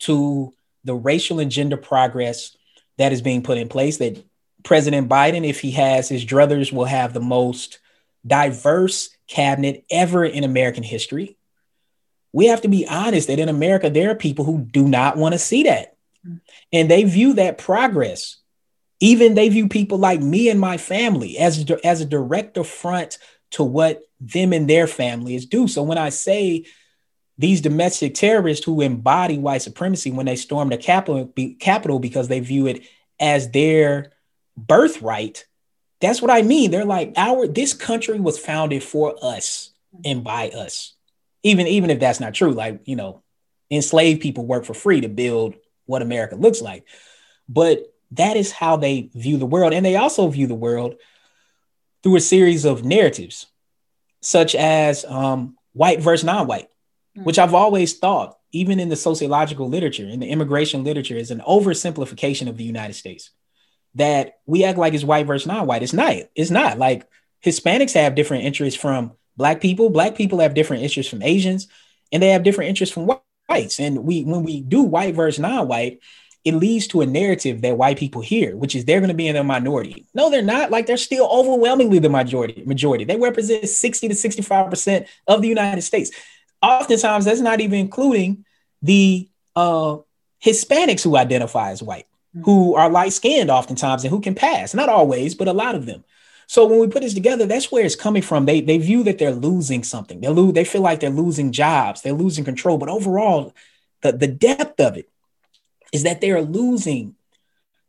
[0.00, 0.52] to
[0.84, 2.56] the racial and gender progress
[2.98, 4.24] that is being put in place that
[4.62, 7.78] President Biden, if he has his druthers, will have the most
[8.26, 11.36] diverse cabinet ever in American history.
[12.32, 15.32] We have to be honest that in America, there are people who do not want
[15.34, 15.96] to see that.
[16.72, 18.38] And they view that progress.
[18.98, 23.18] Even they view people like me and my family as, as a direct affront
[23.52, 25.68] to what them and their families do.
[25.68, 26.66] So when I say
[27.38, 32.40] these domestic terrorists who embody white supremacy when they storm the Capitol, Capitol because they
[32.40, 32.82] view it
[33.20, 34.12] as their
[34.56, 35.44] birthright.
[36.00, 36.70] That's what I mean.
[36.70, 39.70] They're like, our this country was founded for us
[40.04, 40.94] and by us.
[41.42, 43.22] Even, even if that's not true, like, you know,
[43.70, 46.84] enslaved people work for free to build what America looks like.
[47.48, 49.72] But that is how they view the world.
[49.72, 50.96] And they also view the world
[52.02, 53.46] through a series of narratives,
[54.22, 56.68] such as um, white versus non white
[57.16, 57.24] Mm.
[57.24, 61.42] which I've always thought, even in the sociological literature, in the immigration literature, is an
[61.46, 63.30] oversimplification of the United States.
[63.94, 65.82] That we act like it's white versus non-white.
[65.82, 66.16] It's not.
[66.34, 66.78] It's not.
[66.78, 67.08] Like
[67.44, 69.88] Hispanics have different interests from black people.
[69.88, 71.68] Black people have different interests from Asians,
[72.12, 73.10] and they have different interests from
[73.48, 73.80] whites.
[73.80, 76.00] And we, when we do white versus non-white,
[76.44, 79.26] it leads to a narrative that white people hear, which is they're going to be
[79.26, 80.06] in the minority.
[80.14, 80.70] No, they're not.
[80.70, 82.62] Like they're still overwhelmingly the majority.
[82.66, 83.04] Majority.
[83.04, 86.10] They represent 60 to 65 percent of the United States
[86.66, 88.44] oftentimes that's not even including
[88.82, 89.98] the uh,
[90.44, 92.44] Hispanics who identify as white, mm-hmm.
[92.44, 94.74] who are light skinned oftentimes and who can pass.
[94.74, 96.04] Not always, but a lot of them.
[96.48, 98.46] So when we put this together, that's where it's coming from.
[98.46, 100.20] They they view that they're losing something.
[100.20, 100.52] They lose.
[100.52, 102.02] They feel like they're losing jobs.
[102.02, 102.78] They're losing control.
[102.78, 103.52] But overall,
[104.02, 105.10] the the depth of it
[105.92, 107.16] is that they are losing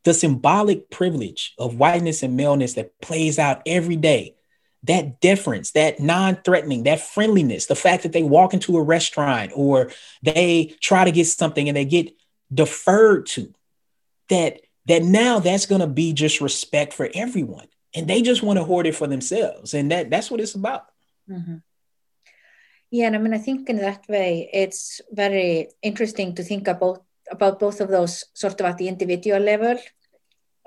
[0.06, 4.37] the symbolic privilege of whiteness and maleness that plays out every day
[4.84, 9.92] that difference, that non-threatening, that friendliness, the fact that they walk into a restaurant or
[10.24, 12.14] they try to get something and they get
[12.54, 13.54] deferred to,
[14.30, 18.58] that that now that's going to be just respect for everyone, and they just want
[18.58, 20.86] to hoard it for themselves, and that that's what it's about.
[21.30, 21.58] Mm-hmm.
[22.90, 27.04] Yeah, and I mean, I think in that way, it's very interesting to think about
[27.30, 29.78] about both of those sort of at the individual level,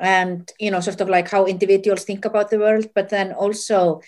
[0.01, 4.01] and you know, sort of like how individuals think about the world, but then also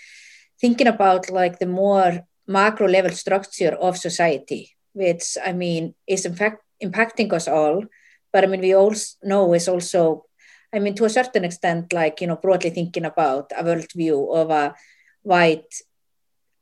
[0.61, 6.35] thinking about like the more macro level structure of society, which I mean is in
[6.35, 7.85] fact impacting us all.
[8.33, 10.25] But I mean, we all know is also,
[10.73, 14.51] I mean, to a certain extent, like you know, broadly thinking about a worldview of
[14.51, 14.75] a
[15.23, 15.75] white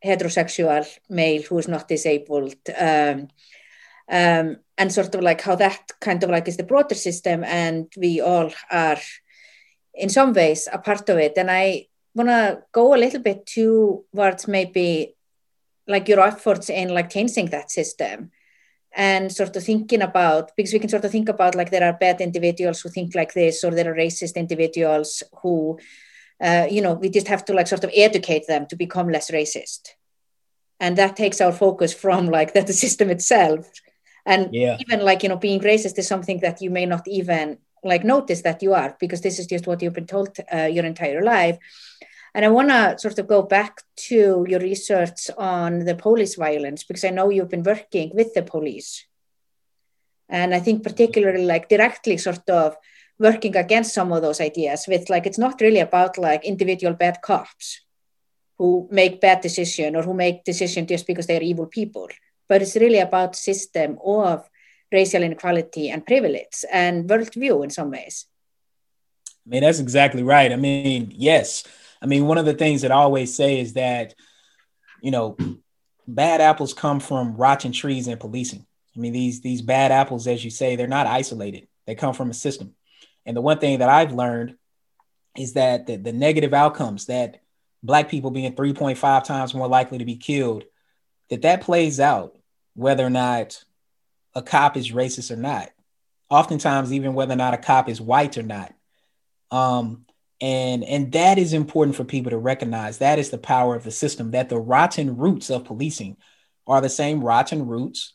[0.04, 3.28] heterosexual male who is not disabled um,
[4.10, 7.92] um, and sort of like how that kind of like is the broader system and
[7.96, 8.98] we all are
[10.00, 13.46] in some ways a part of it and I want to go a little bit
[13.46, 15.14] towards maybe
[15.86, 18.30] like your efforts in like changing that system
[18.92, 21.92] and sort of thinking about because we can sort of think about like there are
[21.92, 25.78] bad individuals who think like this or there are racist individuals who
[26.40, 29.30] uh, you know, we just have to like sort of educate them to become less
[29.30, 29.90] racist.
[30.78, 33.70] And that takes our focus from like that the system itself.
[34.24, 34.76] And yeah.
[34.80, 38.42] even like, you know, being racist is something that you may not even like notice
[38.42, 41.58] that you are because this is just what you've been told uh, your entire life.
[42.34, 46.84] And I want to sort of go back to your research on the police violence
[46.84, 49.04] because I know you've been working with the police.
[50.28, 52.76] And I think particularly like directly sort of
[53.18, 57.20] working against some of those ideas with like it's not really about like individual bad
[57.20, 57.80] cops
[58.58, 62.08] who make bad decision or who make decision just because they're evil people
[62.50, 64.49] but it's really about system of
[64.92, 68.26] racial inequality and privilege and worldview in some ways.
[69.46, 70.52] I mean that's exactly right.
[70.52, 71.64] I mean yes.
[72.02, 74.14] I mean one of the things that i always say is that
[75.00, 75.36] you know
[76.06, 78.66] bad apples come from rotten trees and policing.
[78.96, 81.68] I mean these these bad apples as you say they're not isolated.
[81.86, 82.74] They come from a system.
[83.26, 84.56] And the one thing that I've learned
[85.36, 87.40] is that the, the negative outcomes that
[87.82, 90.64] black people being 3.5 times more likely to be killed,
[91.28, 92.36] that that plays out
[92.74, 93.62] whether or not
[94.34, 95.70] a cop is racist or not.
[96.28, 98.72] Oftentimes, even whether or not a cop is white or not.
[99.50, 100.06] Um,
[100.40, 102.98] and and that is important for people to recognize.
[102.98, 104.30] That is the power of the system.
[104.30, 106.16] That the rotten roots of policing
[106.66, 108.14] are the same rotten roots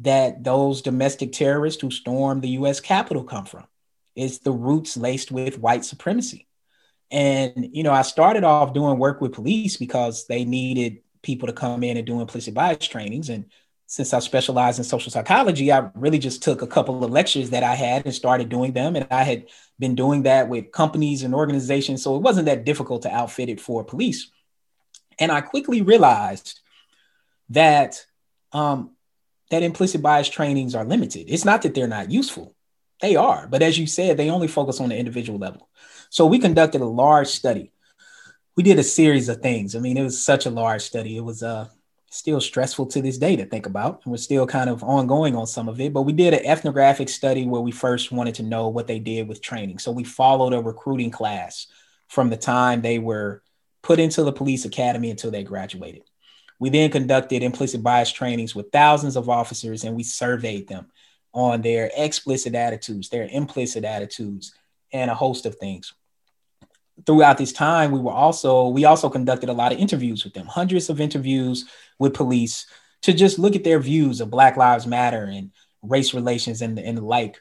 [0.00, 2.80] that those domestic terrorists who stormed the U.S.
[2.80, 3.64] Capitol come from
[4.16, 6.46] is the roots laced with white supremacy.
[7.10, 11.52] And, you know, I started off doing work with police because they needed people to
[11.52, 13.28] come in and do implicit bias trainings.
[13.28, 13.46] And
[13.90, 17.64] since I specialize in social psychology, I really just took a couple of lectures that
[17.64, 18.94] I had and started doing them.
[18.94, 19.48] And I had
[19.80, 22.00] been doing that with companies and organizations.
[22.00, 24.30] So it wasn't that difficult to outfit it for police.
[25.18, 26.60] And I quickly realized
[27.48, 28.06] that
[28.52, 28.92] um,
[29.50, 31.24] that implicit bias trainings are limited.
[31.26, 32.54] It's not that they're not useful.
[33.00, 35.68] They are, but as you said, they only focus on the individual level.
[36.10, 37.72] So we conducted a large study.
[38.56, 39.74] We did a series of things.
[39.74, 41.16] I mean, it was such a large study.
[41.16, 41.66] It was uh,
[42.10, 44.02] still stressful to this day to think about.
[44.04, 45.92] And we're still kind of ongoing on some of it.
[45.92, 49.28] But we did an ethnographic study where we first wanted to know what they did
[49.28, 49.78] with training.
[49.78, 51.68] So we followed a recruiting class
[52.08, 53.42] from the time they were
[53.82, 56.02] put into the police academy until they graduated.
[56.58, 60.90] We then conducted implicit bias trainings with thousands of officers and we surveyed them
[61.32, 64.52] on their explicit attitudes, their implicit attitudes,
[64.92, 65.94] and a host of things.
[67.06, 70.46] Throughout this time, we were also we also conducted a lot of interviews with them,
[70.46, 71.64] hundreds of interviews
[72.00, 72.66] with police
[73.02, 76.98] to just look at their views of Black Lives Matter and race relations and, and
[76.98, 77.40] the like.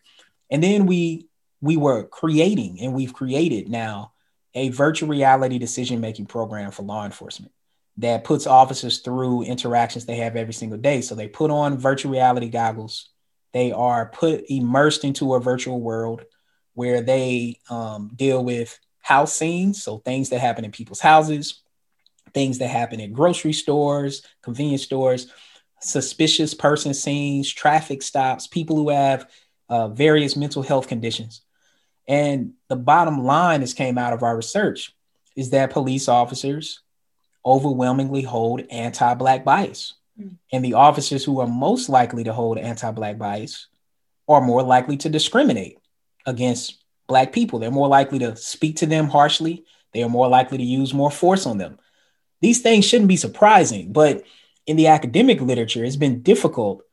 [0.51, 1.25] And then we
[1.61, 4.13] we were creating and we've created now
[4.53, 7.51] a virtual reality decision making program for law enforcement
[7.97, 11.01] that puts officers through interactions they have every single day.
[11.01, 13.09] So they put on virtual reality goggles
[13.51, 16.25] they are put immersed into a virtual world
[16.73, 21.61] where they um, deal with house scenes, so things that happen in people's houses,
[22.33, 25.27] things that happen in grocery stores, convenience stores,
[25.81, 29.29] suspicious person scenes, traffic stops, people who have
[29.69, 31.41] uh, various mental health conditions.
[32.07, 34.95] And the bottom line that came out of our research
[35.35, 36.81] is that police officers
[37.45, 39.93] overwhelmingly hold anti Black bias.
[40.51, 43.67] And the officers who are most likely to hold anti Black bias
[44.27, 45.77] are more likely to discriminate
[46.25, 47.59] against Black people.
[47.59, 51.11] They're more likely to speak to them harshly, they are more likely to use more
[51.11, 51.79] force on them.
[52.41, 54.23] These things shouldn't be surprising, but
[54.65, 56.83] in the academic literature, it's been difficult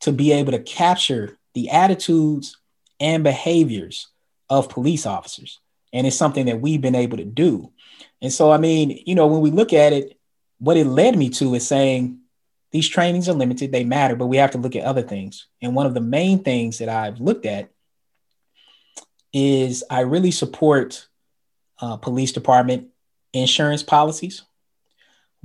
[0.00, 2.56] to be able to capture the attitudes
[3.00, 4.08] and behaviors
[4.48, 5.60] of police officers.
[5.92, 7.72] And it's something that we've been able to do.
[8.20, 10.18] And so, I mean, you know, when we look at it,
[10.58, 12.20] what it led me to is saying,
[12.72, 15.46] these trainings are limited, they matter, but we have to look at other things.
[15.62, 17.70] And one of the main things that I've looked at
[19.32, 21.06] is I really support
[21.80, 22.88] uh, police department
[23.32, 24.42] insurance policies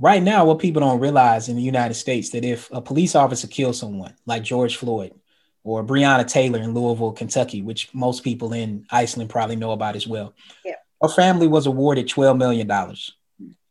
[0.02, 3.46] right now, what people don't realize in the United States that if a police officer
[3.46, 5.14] kills someone like George Floyd
[5.62, 10.06] or Breonna Taylor in Louisville, Kentucky, which most people in Iceland probably know about as
[10.06, 10.34] well,
[10.64, 10.74] yeah.
[11.00, 12.68] her family was awarded $12 million.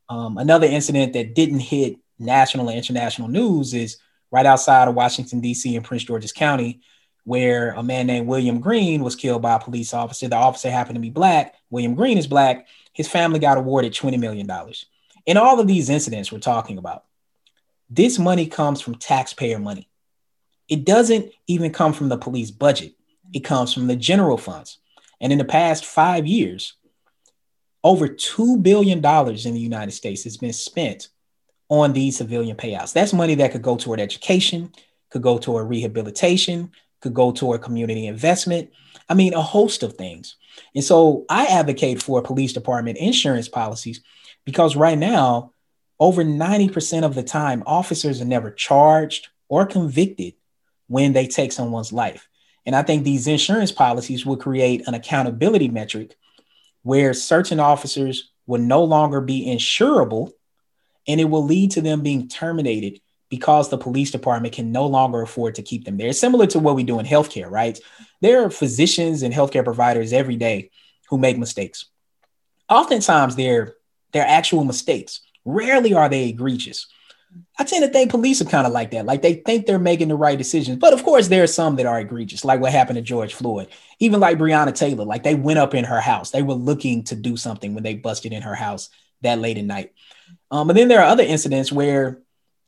[0.07, 3.97] Um, another incident that didn't hit national and international news is
[4.31, 5.75] right outside of Washington, D.C.
[5.75, 6.79] in Prince George's County,
[7.25, 10.29] where a man named William Green was killed by a police officer.
[10.29, 11.55] The officer happened to be black.
[11.69, 12.67] William Green is black.
[12.93, 14.49] His family got awarded $20 million.
[15.25, 17.05] In all of these incidents we're talking about,
[17.89, 19.89] this money comes from taxpayer money.
[20.67, 22.93] It doesn't even come from the police budget,
[23.33, 24.79] it comes from the general funds.
[25.19, 26.73] And in the past five years,
[27.83, 31.09] over $2 billion in the United States has been spent
[31.69, 32.93] on these civilian payouts.
[32.93, 34.71] That's money that could go toward education,
[35.09, 38.71] could go toward rehabilitation, could go toward community investment.
[39.09, 40.35] I mean, a host of things.
[40.75, 44.01] And so I advocate for police department insurance policies
[44.45, 45.51] because right now,
[45.99, 50.33] over 90% of the time, officers are never charged or convicted
[50.87, 52.27] when they take someone's life.
[52.65, 56.15] And I think these insurance policies will create an accountability metric
[56.83, 60.31] where certain officers will no longer be insurable
[61.07, 65.21] and it will lead to them being terminated because the police department can no longer
[65.21, 66.13] afford to keep them there.
[66.13, 67.79] Similar to what we do in healthcare, right?
[68.19, 70.69] There are physicians and healthcare providers every day
[71.09, 71.85] who make mistakes.
[72.69, 73.75] Oftentimes they're
[74.11, 75.21] they're actual mistakes.
[75.45, 76.87] Rarely are they egregious.
[77.57, 79.05] I tend to think police are kind of like that.
[79.05, 80.77] Like they think they're making the right decisions.
[80.77, 83.69] But of course, there are some that are egregious, like what happened to George Floyd.
[83.99, 86.31] Even like Breonna Taylor, like they went up in her house.
[86.31, 88.89] They were looking to do something when they busted in her house
[89.21, 89.93] that late at night.
[90.49, 92.19] Um, but then there are other incidents where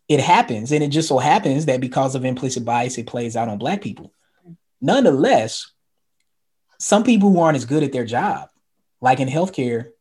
[0.08, 3.50] it happens, and it just so happens that because of implicit bias, it plays out
[3.50, 4.14] on Black people.
[4.82, 5.72] Nonetheless,
[6.80, 8.50] some people who aren't as good at their job,
[9.02, 9.93] like in healthcare,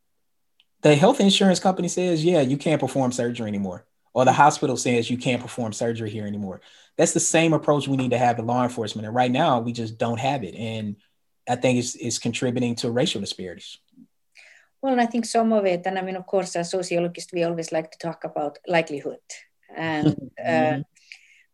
[0.83, 3.87] the health insurance company says, yeah, you can't perform surgery anymore.
[4.14, 6.61] Or the hospital says you can't perform surgery here anymore.
[6.99, 9.07] That's the same approach we need to have in law enforcement.
[9.07, 10.55] And right now we just don't have it.
[10.55, 10.97] And
[11.49, 13.78] I think it's, it's contributing to racial disparities.
[14.83, 17.45] Well, and I think some of it, and I mean, of course, as sociologists, we
[17.45, 19.20] always like to talk about likelihood.
[19.74, 20.09] And
[20.39, 20.80] uh, mm-hmm.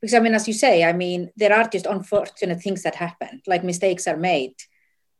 [0.00, 3.42] because I mean, as you say, I mean, there are just unfortunate things that happen,
[3.46, 4.54] like mistakes are made.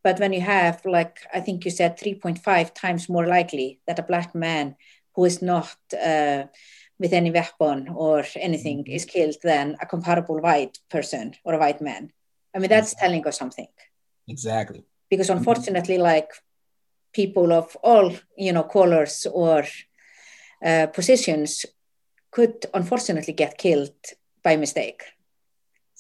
[0.05, 4.05] But when you have, like, I think you said 3.5 times more likely that a
[4.05, 4.77] black man
[5.15, 6.45] who is not uh,
[6.99, 8.93] with any weapon or anything mm-hmm.
[8.93, 12.13] is killed than a comparable white person or a white man.
[12.55, 13.69] I mean, that's telling us something.
[14.29, 14.85] Exactly.
[15.11, 15.39] Because mm-hmm.
[15.39, 16.31] unfortunately, like
[17.13, 19.65] people of all, you know, colors or
[20.65, 21.67] uh, positions
[22.31, 23.95] could unfortunately get killed
[24.43, 25.03] by mistake.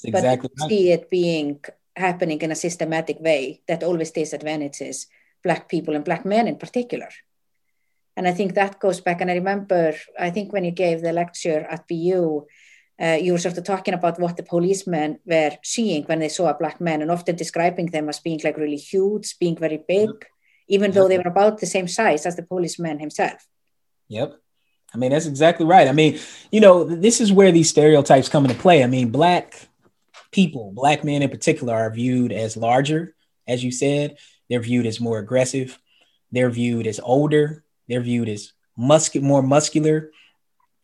[0.04, 1.60] exactly but see it being
[1.98, 5.06] happening in a systematic way that always disadvantages
[5.42, 7.08] black people and black men in particular
[8.16, 11.12] and i think that goes back and i remember i think when you gave the
[11.12, 12.44] lecture at bu
[13.00, 16.48] uh, you were sort of talking about what the policemen were seeing when they saw
[16.48, 20.08] a black man and often describing them as being like really huge being very big
[20.08, 20.24] yep.
[20.68, 20.94] even yep.
[20.94, 23.46] though they were about the same size as the policeman himself
[24.08, 24.40] yep
[24.94, 25.86] I mean, that's exactly right.
[25.86, 26.18] I mean,
[26.50, 28.82] you know, this is where these stereotypes come into play.
[28.82, 29.67] I mean, black
[30.30, 33.14] people, black men in particular, are viewed as larger,
[33.46, 34.18] as you said.
[34.48, 35.78] They're viewed as more aggressive.
[36.32, 37.64] They're viewed as older.
[37.88, 40.10] They're viewed as muscu- more muscular.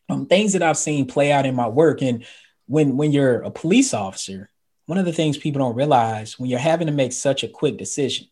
[0.08, 2.02] Um, things that I've seen play out in my work.
[2.02, 2.24] And
[2.66, 4.50] when when you're a police officer,
[4.86, 7.78] one of the things people don't realize when you're having to make such a quick
[7.78, 8.26] decision,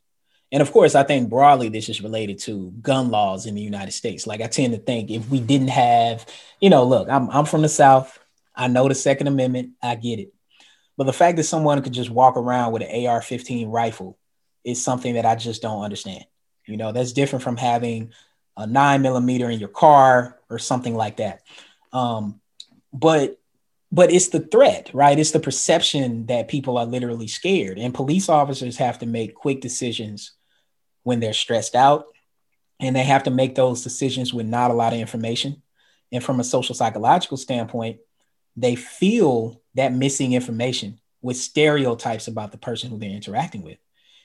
[0.53, 3.93] and of course, I think broadly this is related to gun laws in the United
[3.93, 4.27] States.
[4.27, 6.27] Like I tend to think if we didn't have,
[6.61, 8.19] you know, look, I'm I'm from the South.
[8.55, 9.71] I know the Second Amendment.
[9.83, 10.35] I get it.
[10.97, 14.19] But the fact that someone could just walk around with an AR-15 rifle
[14.65, 16.25] is something that I just don't understand.
[16.67, 18.13] You know, that's different from having
[18.57, 21.43] a nine millimeter in your car or something like that.
[21.93, 22.41] Um,
[22.93, 23.39] but
[23.95, 25.19] but it's the threat, right?
[25.19, 29.61] It's the perception that people are literally scared, and police officers have to make quick
[29.61, 30.33] decisions
[31.03, 32.07] when they're stressed out,
[32.81, 35.63] and they have to make those decisions with not a lot of information.
[36.11, 37.99] And from a social psychological standpoint,
[38.57, 43.79] they feel that missing information with stereotypes about the person who they're interacting with.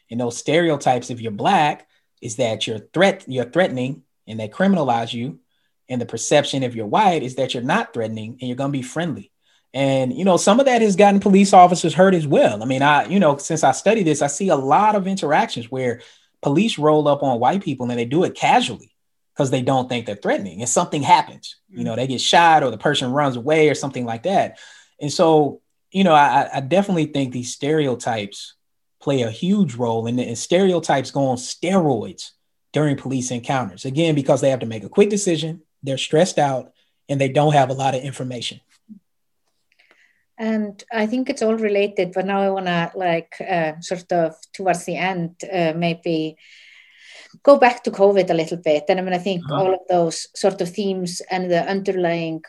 [0.09, 1.87] And those stereotypes, if you're black,
[2.21, 5.39] is that you're threat you're threatening and they criminalize you.
[5.89, 8.81] And the perception if you're white is that you're not threatening and you're gonna be
[8.81, 9.31] friendly.
[9.73, 12.61] And you know, some of that has gotten police officers hurt as well.
[12.63, 15.69] I mean, I, you know, since I study this, I see a lot of interactions
[15.69, 16.01] where
[16.41, 18.95] police roll up on white people and they do it casually
[19.37, 22.71] because they don't think they're threatening and something happens you know they get shot or
[22.71, 24.57] the person runs away or something like that
[24.99, 25.61] and so
[25.91, 28.55] you know i, I definitely think these stereotypes
[28.99, 32.31] play a huge role and, and stereotypes go on steroids
[32.73, 36.73] during police encounters again because they have to make a quick decision they're stressed out
[37.09, 38.59] and they don't have a lot of information.
[40.39, 44.35] And I think it's all related, but now I want to like uh, sort of
[44.53, 46.37] towards the end, uh, maybe
[47.43, 48.85] go back to COVID a little bit.
[48.89, 49.55] And I mean, I think uh-huh.
[49.55, 52.43] all of those sort of themes and the underlying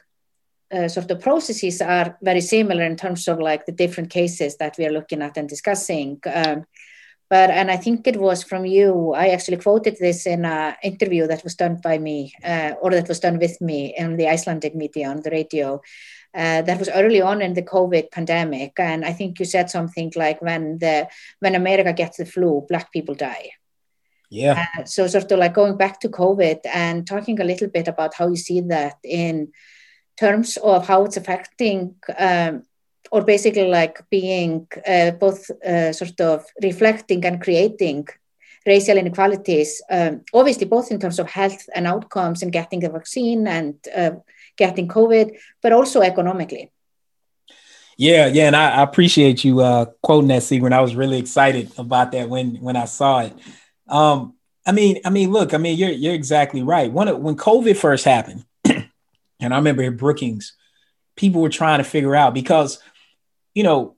[0.73, 4.77] uh, sort of processes are very similar in terms of like the different cases that
[4.79, 6.21] we are looking at and discussing.
[6.27, 6.67] Um,
[7.31, 9.13] but and I think it was from you.
[9.15, 13.09] I actually quoted this in an interview that was done by me, uh, or that
[13.09, 15.83] was done with me in the Icelandic media on the radio.
[16.35, 20.13] Uh, that was early on in the COVID pandemic, and I think you said something
[20.17, 21.09] like, "When the
[21.41, 23.51] when America gets the flu, black people die."
[24.31, 24.67] Yeah.
[24.79, 28.15] Uh, so sort of like going back to COVID and talking a little bit about
[28.15, 29.53] how you see that in
[30.19, 32.63] terms of how it's affecting um,
[33.11, 38.07] or basically like being uh, both uh, sort of reflecting and creating
[38.67, 43.47] racial inequalities, um, obviously both in terms of health and outcomes and getting the vaccine
[43.47, 44.11] and uh,
[44.57, 46.71] getting COVID, but also economically.
[47.97, 50.73] Yeah, yeah, and I, I appreciate you uh, quoting that, Sigrun.
[50.73, 53.33] I was really excited about that when when I saw it.
[53.89, 54.35] Um,
[54.67, 56.93] I mean, I mean, look, I mean, you're you're exactly right.
[56.93, 58.85] When when COVID first happened, and
[59.41, 60.55] I remember at Brookings,
[61.17, 62.79] people were trying to figure out because
[63.55, 63.97] you know,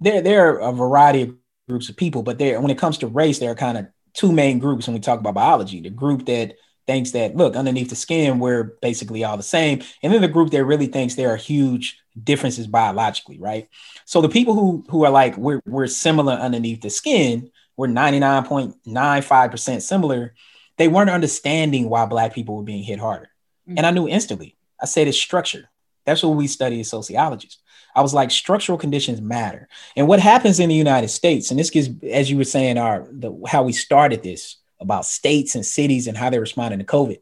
[0.00, 1.34] there there are a variety of
[1.68, 4.32] groups of people, but there when it comes to race, there are kind of two
[4.32, 5.80] main groups when we talk about biology.
[5.80, 6.54] The group that
[6.86, 10.50] thinks that look underneath the skin we're basically all the same, and then the group
[10.50, 13.68] that really thinks there are huge differences biologically, right?
[14.06, 17.50] So the people who who are like we're we're similar underneath the skin,
[17.80, 20.34] we're 99.95% similar,
[20.76, 23.30] they weren't understanding why black people were being hit harder.
[23.66, 23.78] Mm-hmm.
[23.78, 24.54] And I knew instantly.
[24.78, 25.70] I said it's structure.
[26.04, 27.62] That's what we study as sociologists.
[27.96, 29.66] I was like, structural conditions matter.
[29.96, 33.08] And what happens in the United States, and this gets, as you were saying, our
[33.10, 37.20] the, how we started this about states and cities and how they're responding to COVID.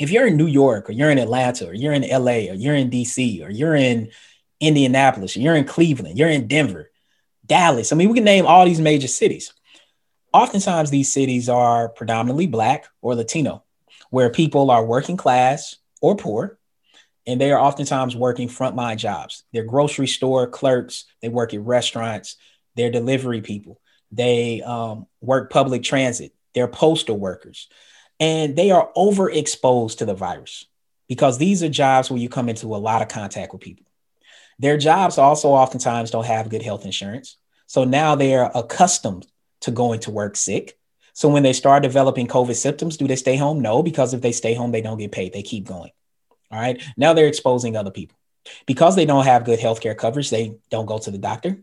[0.00, 2.74] If you're in New York or you're in Atlanta or you're in LA or you're
[2.74, 4.10] in DC or you're in
[4.58, 6.90] Indianapolis or you're in Cleveland, you're in Denver,
[7.44, 7.92] Dallas.
[7.92, 9.52] I mean, we can name all these major cities.
[10.32, 13.64] Oftentimes, these cities are predominantly Black or Latino,
[14.10, 16.58] where people are working class or poor
[17.26, 19.44] and they are oftentimes working frontline jobs.
[19.52, 22.36] They're grocery store clerks, they work at restaurants,
[22.74, 23.80] they're delivery people,
[24.10, 27.68] they um, work public transit, they're postal workers,
[28.18, 30.66] and they are overexposed to the virus
[31.08, 33.86] because these are jobs where you come into a lot of contact with people.
[34.58, 37.36] Their jobs also oftentimes don't have good health insurance.
[37.66, 39.26] So now they are accustomed
[39.62, 40.78] to going to work sick.
[41.14, 43.60] So when they start developing COVID symptoms, do they stay home?
[43.60, 45.32] No, because if they stay home, they don't get paid.
[45.32, 45.90] They keep going.
[46.50, 46.82] All right.
[46.96, 48.16] Now they're exposing other people
[48.66, 50.30] because they don't have good healthcare coverage.
[50.30, 51.62] They don't go to the doctor.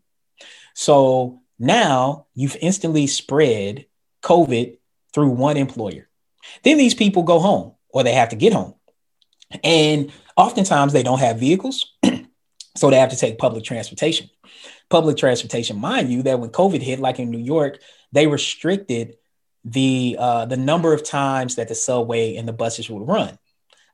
[0.74, 3.86] So now you've instantly spread
[4.24, 4.78] COVID
[5.14, 6.08] through one employer.
[6.64, 8.76] Then these people go home or they have to get home.
[9.64, 11.94] And oftentimes they don't have vehicles.
[12.76, 14.30] so they have to take public transportation.
[14.90, 17.80] Public transportation, mind you, that when COVID hit, like in New York,
[18.12, 19.18] they restricted
[19.66, 23.38] the uh, the number of times that the subway and the buses would run.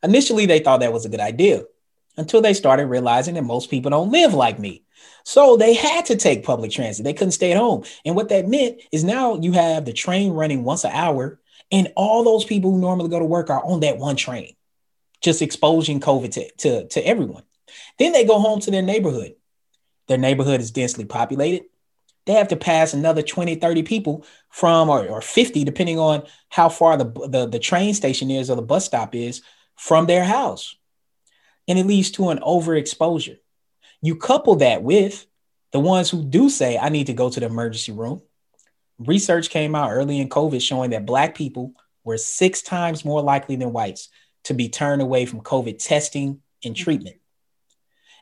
[0.04, 1.64] Initially, they thought that was a good idea
[2.18, 4.84] until they started realizing that most people don't live like me.
[5.24, 7.04] So they had to take public transit.
[7.04, 7.84] They couldn't stay at home.
[8.06, 11.40] And what that meant is now you have the train running once an hour,
[11.72, 14.56] and all those people who normally go to work are on that one train,
[15.22, 17.44] just exposing COVID to, to, to everyone.
[18.00, 19.36] Then they go home to their neighborhood.
[20.08, 21.66] Their neighborhood is densely populated.
[22.26, 26.70] They have to pass another 20, 30 people from, or, or 50, depending on how
[26.70, 29.42] far the, the, the train station is or the bus stop is
[29.76, 30.76] from their house.
[31.68, 33.38] And it leads to an overexposure.
[34.02, 35.26] You couple that with
[35.72, 38.22] the ones who do say, I need to go to the emergency room.
[38.98, 43.56] Research came out early in COVID showing that Black people were six times more likely
[43.56, 44.10] than whites
[44.46, 47.18] to be turned away from COVID testing and treatment.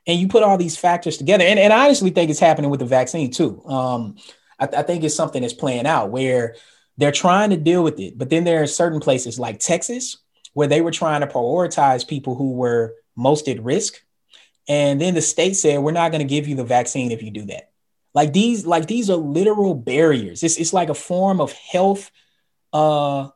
[0.05, 2.81] And you put all these factors together, and, and I honestly think it's happening with
[2.81, 3.63] the vaccine too.
[3.65, 4.17] Um,
[4.59, 6.55] I, I think it's something that's playing out where
[6.97, 10.17] they're trying to deal with it, but then there are certain places like Texas
[10.53, 13.95] where they were trying to prioritize people who were most at risk.
[14.67, 17.31] And then the state said, we're not going to give you the vaccine if you
[17.31, 17.71] do that.
[18.13, 20.43] Like these, like these are literal barriers.
[20.43, 22.11] It's, it's like a form of health,
[22.71, 23.29] uh,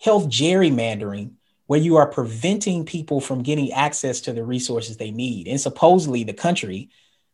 [0.00, 1.32] health gerrymandering
[1.72, 5.48] where you are preventing people from getting access to the resources they need.
[5.48, 6.90] And supposedly the country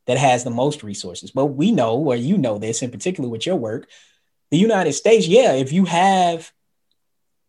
[0.06, 1.32] that has the most resources.
[1.32, 3.88] But we know, or you know this in particular with your work,
[4.52, 6.52] the United States, yeah, if you have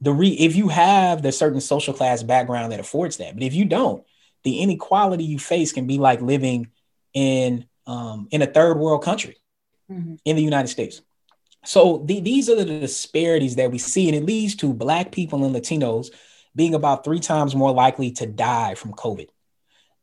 [0.01, 3.53] the re if you have the certain social class background that affords that, but if
[3.53, 4.03] you don't,
[4.43, 6.71] the inequality you face can be like living
[7.13, 9.37] in um, in a third world country
[9.91, 10.15] mm-hmm.
[10.25, 11.03] in the United States.
[11.65, 15.45] So the, these are the disparities that we see, and it leads to Black people
[15.45, 16.09] and Latinos
[16.59, 19.29] being about three times more likely to die from COVID.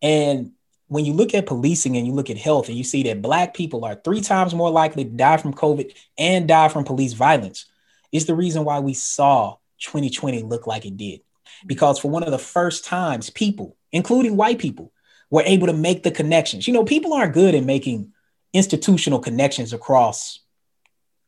[0.00, 0.52] And
[0.86, 3.52] when you look at policing and you look at health and you see that black
[3.52, 7.66] people are three times more likely to die from COVID and die from police violence,
[8.10, 11.20] is the reason why we saw 2020 look like it did.
[11.66, 14.92] Because for one of the first times, people, including white people,
[15.28, 16.66] were able to make the connections.
[16.66, 18.14] You know, people aren't good at making
[18.54, 20.40] institutional connections across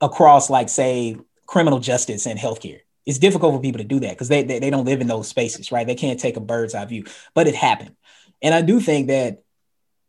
[0.00, 2.80] across like say criminal justice and healthcare.
[3.08, 5.28] It's difficult for people to do that because they, they, they don't live in those
[5.28, 5.86] spaces, right?
[5.86, 7.96] They can't take a bird's eye view, but it happened.
[8.42, 9.42] And I do think that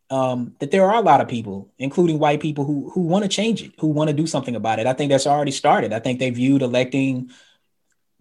[0.10, 3.30] um, that there are a lot of people, including white people, who who want to
[3.30, 4.86] change it, who want to do something about it.
[4.86, 5.94] I think that's already started.
[5.94, 7.30] I think they viewed electing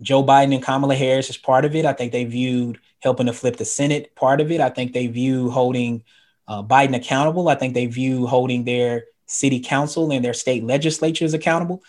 [0.01, 1.85] Joe Biden and Kamala Harris as part of it.
[1.85, 4.61] I think they viewed helping to flip the Senate part of it.
[4.61, 6.05] I think they view holding
[6.47, 7.49] uh, Biden accountable.
[7.49, 11.83] I think they view holding their city council and their state legislatures accountable.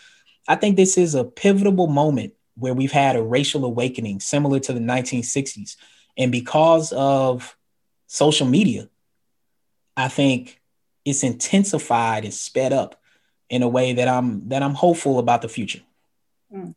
[0.48, 4.74] I think this is a pivotal moment where we've had a racial awakening similar to
[4.74, 5.76] the 1960s.
[6.18, 7.57] And because of
[8.07, 8.89] social media,
[9.95, 10.62] I think
[11.05, 13.01] it's intensified and sped up
[13.49, 15.82] in a way that I'm that I'm hopeful about the future.
[16.53, 16.76] Mm.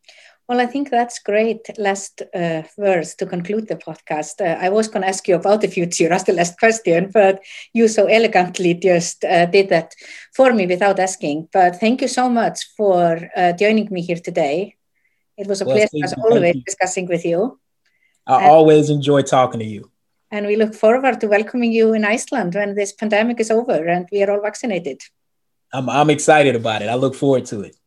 [0.48, 4.40] Well, I think that's great last uh, verse to conclude the podcast.
[4.40, 7.40] Uh, I was going to ask you about the future as the last question, but
[7.72, 9.94] you so elegantly just uh, did that
[10.34, 11.48] for me without asking.
[11.52, 14.76] But thank you so much for uh, joining me here today.
[15.42, 17.58] It was a well, pleasure, as always, discussing with you.
[18.28, 19.90] I and, always enjoy talking to you.
[20.30, 24.08] And we look forward to welcoming you in Iceland when this pandemic is over and
[24.12, 25.00] we are all vaccinated.
[25.72, 26.88] I'm, I'm excited about it.
[26.88, 27.76] I look forward to it.